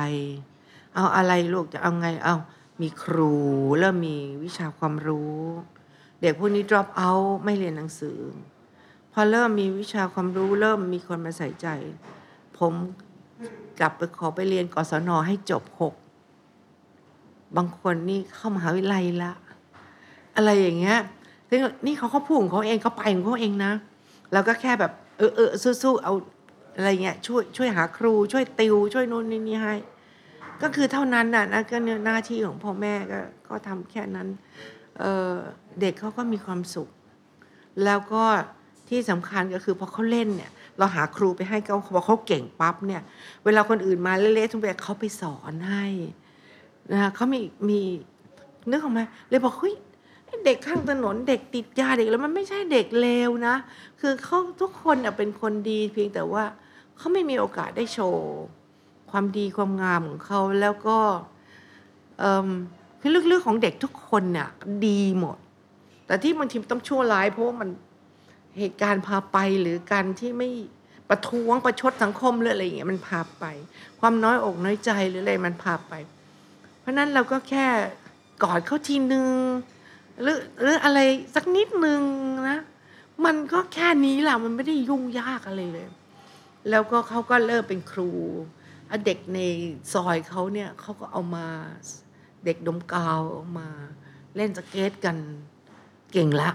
[0.95, 2.37] เอาอะไรลูกจะเอาไงเอา
[2.81, 3.35] มีครู
[3.79, 5.39] เริ่มมีวิชาความรู้
[6.21, 8.19] เด็กพวกนี้ drop out ไม่เรียนหนังสือ
[9.13, 11.69] พอเริ่มมีวิชาความรู้ เริ่มมีคนมาใส่ใจ
[12.59, 12.73] ผม
[13.81, 15.95] กลับไปขอไปเรียนกศนให้จบหก
[17.57, 19.33] บางคนนี่เข้ามหาวิทยาลัยละ
[20.37, 20.99] อะไรอย่างเงี้ย
[21.49, 23.73] ซึ่งนี่เขาเขาพูดของเขาเองเขาไปของเขาเองนะ
[24.33, 25.51] เราก็แค่แบบเออเออ
[25.83, 26.15] สู้ๆเอา
[26.77, 29.75] อะไรเงี้ยช่วยช่วยหาครู ช่วยติว ช่วยนู่นนี่นี่ให้
[30.63, 34.29] ก็คือเท่านั้นน่ะนะก็เนี่ยหน้าที่ของพ่อแม่ก็ก็ทำแค่นั้น
[34.99, 36.89] เเด็กเขาก็มีความสุข
[37.85, 38.25] แล้วก็
[38.89, 43.03] ที่สำคัญก็คือพอเขาเล่นเนี่ยเราหาครูไปให้เขาพอเขาเก่งปั๊บเนี่ย
[43.45, 45.87] เวลาคนอื่นมาเละๆทุกแบบเขาไปสอนให้
[46.93, 47.81] นะคะเขามีมี
[48.71, 49.75] นึกออกไหมเลยบอกเฮ้ย
[50.47, 53.57] เด็กข้างถนนเด็กติดยาเด็กแล้วมันไม่ใช่เด็กเลวนะ
[54.01, 56.45] คือเขาทุกคนเป็นคนดีเพียงแต่ว่า
[56.97, 58.27] เขาไม่มีโอกาสได้โชว์
[59.11, 60.99] ความดีความงามของเขาแล้วก็
[63.01, 64.49] คือลึกๆของเด็กทุกคนเนี่ย
[64.87, 65.37] ดีหมด
[66.07, 67.69] แต่ที่บางทีต้องชั่วร้าย เพราะว่ามัน
[68.59, 70.51] เหตุการณ์พาไปหรือการที่ไม่
[71.09, 73.45] ประท้วงประชดสังคมหรืออะไรอย่างเงี้ยมันพาไป
[74.01, 75.93] ความน้อยอกน้อยใจหรืออะไรมันพาไป
[76.81, 77.67] เพราะนั้นเราก็แค่
[78.43, 79.27] กอดเขาทีนึง
[80.23, 80.99] หรือหรืออะไร
[81.35, 82.03] สักนิดนึง
[82.49, 82.59] นะ
[83.25, 85.87] มันก็แค่นี้แหละมันไม่ได้ยุ่งยากอะไรเลย
[86.71, 88.11] แล้วก็เขาก็เริ่มเป็นครู
[89.07, 89.39] เด็กใน
[89.93, 91.47] ซอยเขาเนี่ยเขาก็เอามา
[92.45, 93.69] เด็กดมกาวเอามา
[94.37, 95.17] เล่นสเก็ตกัน
[96.13, 96.51] เก่งละ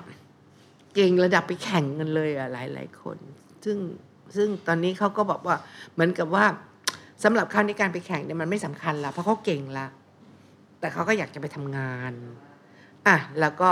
[0.95, 3.18] เก่งระดับไปแข่งกันเลยอะหลายหลายคน
[3.66, 3.78] ซึ่ง
[4.36, 5.55] ซึ่งตอนนี้เขาก็บอกว่า
[5.93, 6.45] เหมือนกับว่า
[7.24, 9.88] สำหรับเขาในการไปแข่งเนี่ยมันไม่สำคัญละเพราะเขาเก่งละ
[10.80, 12.13] แต่เขาก็อยากจะไปทำงาน
[13.08, 13.70] อะแล้วก็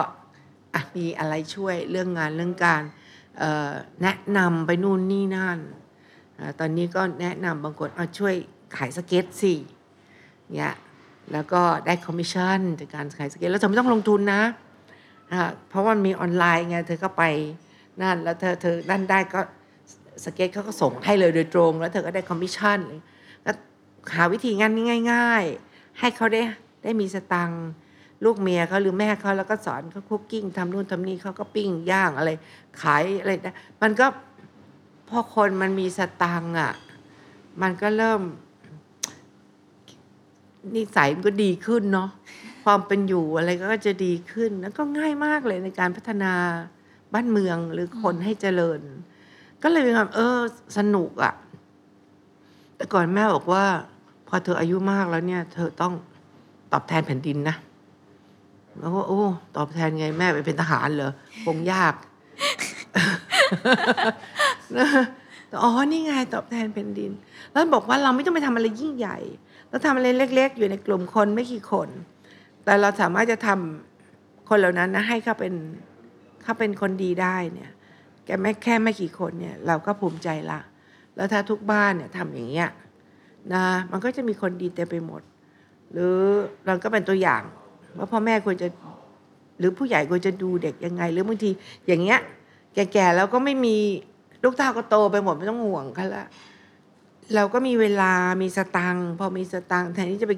[0.73, 2.81] อะมีอะไรช่วยเรื่องงานเรื่องการ
[4.01, 5.59] แนะนำไปนู่นนี่นั่น
[6.37, 8.35] อตอนนี้ก็แนะนำบางคนเอาช่วย
[8.77, 9.53] ขายสเก็ตสิ
[10.57, 10.75] เนี่ย
[11.33, 14.43] แล้วก็ได้คอมมิชชั่นจากการขายสเก็ตแล้วเธอไม่ต้องลงทุนนะ
[15.69, 17.23] เพราะว่ามันมีออนไลน์ไงเธอก็ไป
[18.01, 19.41] นั่นแล้วเธอเธอนั่นได้ก็
[20.25, 22.79] สเก็ตเขาก็ส่งให้เลยโดยตรง แล้วเธอก็ได้คอมมิชชั่น
[23.45, 23.51] ก็
[24.15, 24.71] หาวิธีงาน
[25.11, 26.41] ง่าย ๆ ให้เขาได้
[26.83, 27.65] ได้มีสตังค์
[28.23, 32.31] ลูกเมียเขาหรือแม่เขาแล้วก็สอนเขา cooking ทำนู่นทำนี่เขาก็ปิ้งย่างอะไร
[32.81, 33.51] ขายอะไรได้
[33.81, 34.05] มันก็
[35.09, 36.71] พอคนมันมีสตังค์อะ
[37.61, 38.21] มันก็เริ่ม
[40.75, 42.09] นิสัยมันก็ดีขึ้นเนาะ
[42.63, 46.33] ความเป็นอยู่อะไรก็จะดีขึ้น แล้วก็ง่ายมากเลยในการพัฒนา
[47.13, 48.79] บ้านเมืองหรือคนให้เจริญ
[49.63, 50.39] ก็เลยมีความเออ
[50.77, 51.33] สนุกอะ่ะ
[52.75, 53.65] แต่ก่อนแม่บอกว่า
[54.27, 55.93] พอเธออายุมากแล้วเนี่ย เธอต้อง
[56.71, 57.55] ตอบแทนแผ่นดินนะ
[58.79, 59.21] แล้วก็โอ้
[59.55, 61.11] ตอบแทนไงแม่ไปเป็นทหารเหรอ
[61.45, 61.93] คงยาก
[65.63, 67.11] อ๋อนี่ไงตอบแทนแผ่นดิน
[67.51, 69.17] แล้วบอกว่าเราไม่ต้องไปทำอะไรยิ่งใหญ่
[69.69, 71.89] เราทำอะไรเล็ก ๆ อยู่ในกลุ่มคนไม่กี่คน
[72.63, 75.53] แต่เราสามารถจะทำคนเหล่านั้นนะให้เขาเป็น
[76.43, 77.71] เขาเป็นคนดีได้เนี่ย
[78.25, 80.59] แกไม่แค่ไม่กี่คนเนี่ยเราก็ภูมิใจละ
[81.15, 82.69] แล้วถ้าทุกบ้านเนี่ยทำอย่างเงี้ย
[83.53, 85.21] นะมันก็จะมีคนดีเต็มไปหมด
[85.91, 86.17] หรือ
[86.65, 87.41] เราก็เป็นตัวอย่าง
[87.97, 88.67] ว่าพ่อแม่ควรจะ
[89.59, 91.49] หรือผู้ใหญ่ควรจะดูเด็กยังไง หรือบางที
[91.87, 92.19] อย่างเงี้ย
[92.73, 93.75] แก่ๆแล้วก็ไม่มี
[94.43, 96.25] ลูกเต้าก็โตไปหมดไม่ต้องห่วงเขาละ
[97.35, 100.33] เราก็มีเวลามีสตังค์พอมีสตังค์แทนที่จะไป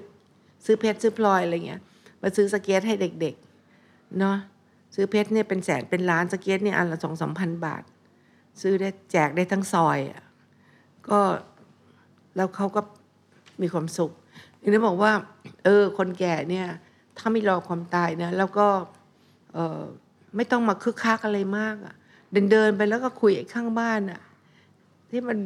[0.65, 1.81] ซื้อเพชรซื้อพลอยอะไรเงี้ย
[2.21, 4.37] มาซื้อสเก็ตให้เด็กๆเนาะ
[4.95, 7.83] ซื้อเพชรเนี่ยเป็นแสนเป็นล้านสเก็ตเนี่ยอันละสองสามพันบาท
[8.61, 10.23] ซื้อได้แจกได้ทั้งซอยอะ
[11.09, 11.19] ก็
[12.35, 12.81] แล้วเขาก็
[13.61, 14.11] มีความสุข
[14.61, 15.11] ทีนี้บอกว่า
[15.63, 16.67] เออ คนแก่เนี่ย
[17.17, 18.67] ถ้าไม่รอความตายนะแล้วก็
[20.35, 21.95] ไม่ต้องมาคึกคักอะไรมากอะ่ะ
[22.31, 24.21] เดินเดินไปแล้วก็คุยไอ้ข้างบ้านอะ่ะ
[25.09, 25.37] ที่มัน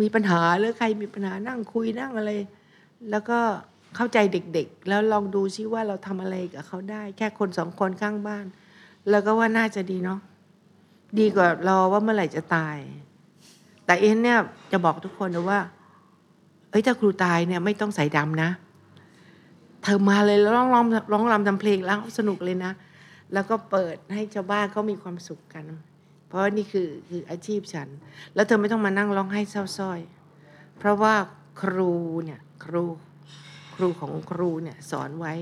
[0.00, 2.30] มีปัญหาหรือใครมีปัญหานั่งคุยนั่งอะไร
[3.10, 3.38] แล้วก็
[3.96, 8.44] เข้าใจเด็กๆ แล้วลองดูซิว่าเราทำอะไรกับเขาได้ แค่คนสองคนข้างบ้าน
[9.10, 10.20] แล้วก็ว่าน่าจะดีเนาะ
[11.18, 12.76] ดีกว่ารอว่าเมื่อไหร่จะตาย
[13.86, 14.38] แต่เอ็นเนี่ย
[14.72, 15.60] จะบอกทุกคนนะว่า
[16.70, 18.50] เอ้ยถ้าครูตายเนี่ยไม่ต้องใส่ดำนะ
[19.82, 22.72] เธอมาเลยแล้วร้องร้องร้องรำทำเพลงแล้วสนุกเลยนะ
[23.32, 25.64] แล้วก็เปิดให้ชาวบ้านเขามีความสุขกัน
[26.26, 27.88] เพราะว่านี่คือคืออาชีพฉัน
[28.34, 30.00] แล้วเธอไม่ต้องมานั่งร้องไห้เศร้าส้อย
[30.78, 31.14] เพราะว่า
[31.62, 31.92] ครู
[32.24, 32.84] เนี่ยครู
[33.74, 35.34] ครูของครูเนี่ยสอนไว้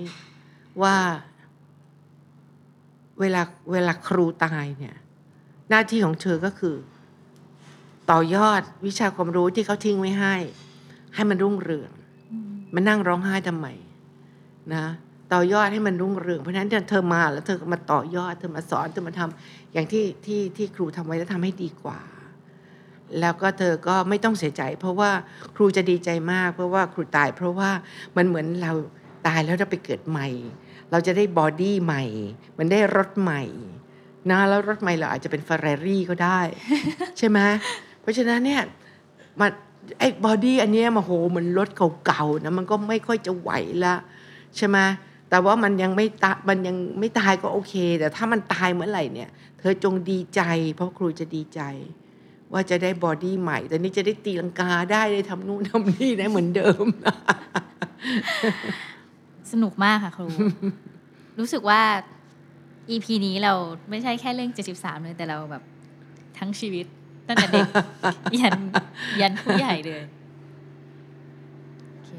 [0.83, 0.97] ว่า
[3.21, 4.97] เวลาเวลาครูตายเนี่ย
[5.71, 6.77] หน้าที่ของเธอก็คือ
[8.11, 10.35] ต่อยอดวิชาความรู้ที่เขาทิ้งไว้ให้
[11.15, 11.93] ให้มันรุ่งเรือง
[12.75, 13.67] มานั่งร้องไห้ทำไม
[14.75, 14.85] นะ
[15.33, 22.01] ต่อยอดให้มันรุ่งเรืองเพราะฉะนั้นเธอมาแล้วเธอก็มาต่อยอด เธอมาสอนเธอมาททำอย่างที่ที่ที่ครูทำไว้แล้วทำให้ดีกว่า
[23.21, 25.11] แล้วก็เธอก็ไม่ต้องเสียใจ เพราะว่า
[25.57, 27.71] ครูจะดีใจมาก เพราะว่าครูตาย เพราะว่า
[28.17, 28.73] มันเหมือนเรา
[29.27, 30.29] ตายแล้วเราไปเกิดใหม่
[30.91, 32.05] เราจะได้ body ใหม่
[32.59, 33.43] มันได้รถใหม่
[34.31, 36.41] นะแล้วรถใหม่เราอาจจะเป็น f e r รารี่ก็ได้
[37.19, 37.39] ใช่ไหม
[38.01, 38.63] เพราะฉะนั้นเนี่ย
[39.41, 39.51] มัน
[39.99, 41.69] ไอ้ body อันเนี้ยมาโหเหมือนรถ
[42.07, 43.51] เก่าๆนะมันก็ไม่ค่อยจะไหว
[43.85, 43.95] ละ
[44.57, 44.79] ใช่ไหม
[45.31, 50.43] แต่ว่ามันยังไม่ตามันยังไม่ตายก็โอเค แต่ถ้ามันตายเมื่อไหร่เนี่ย เธอจงดีใจ
[50.75, 51.61] เพราะครูจะดีใจ
[52.53, 56.87] ว่าจะได้บอดี้ใหม่ แต่นี้จะได้ตีลังกาได้ได้ทำนู่นทำนี่ได้เหมือนเดิม
[59.53, 60.27] สนุกมากค่ะครู
[61.39, 61.81] รู้สึกว่า
[62.91, 63.53] EP นี้เรา
[63.91, 65.63] ไม่ใช่แค่เรื่อง 73 เลยแต่เราแบบ
[66.39, 66.87] ทั้งชีวิต
[67.27, 67.69] ตั้งแต่เด็ก
[68.41, 68.59] ยัน
[69.21, 70.03] ยันผู้ใหญ่เลย
[71.93, 72.11] โอเค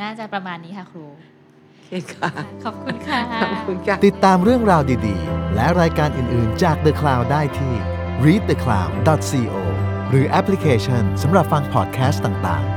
[0.00, 1.04] น่าจะประมาณนี้ค่ะครู
[1.86, 2.30] โอเคค่ะ
[2.64, 7.74] ขอบคุณค่ะ ขอบคุณค่ะ ติดตามเรื่องราวดีๆ และรายการอื่นๆจาก The Cloud ได้ที่
[8.24, 9.54] readthecloud.co
[10.10, 12.75] หรือแอปพลิเคชันสำหรับฟังพอดแคสต์ต่างๆ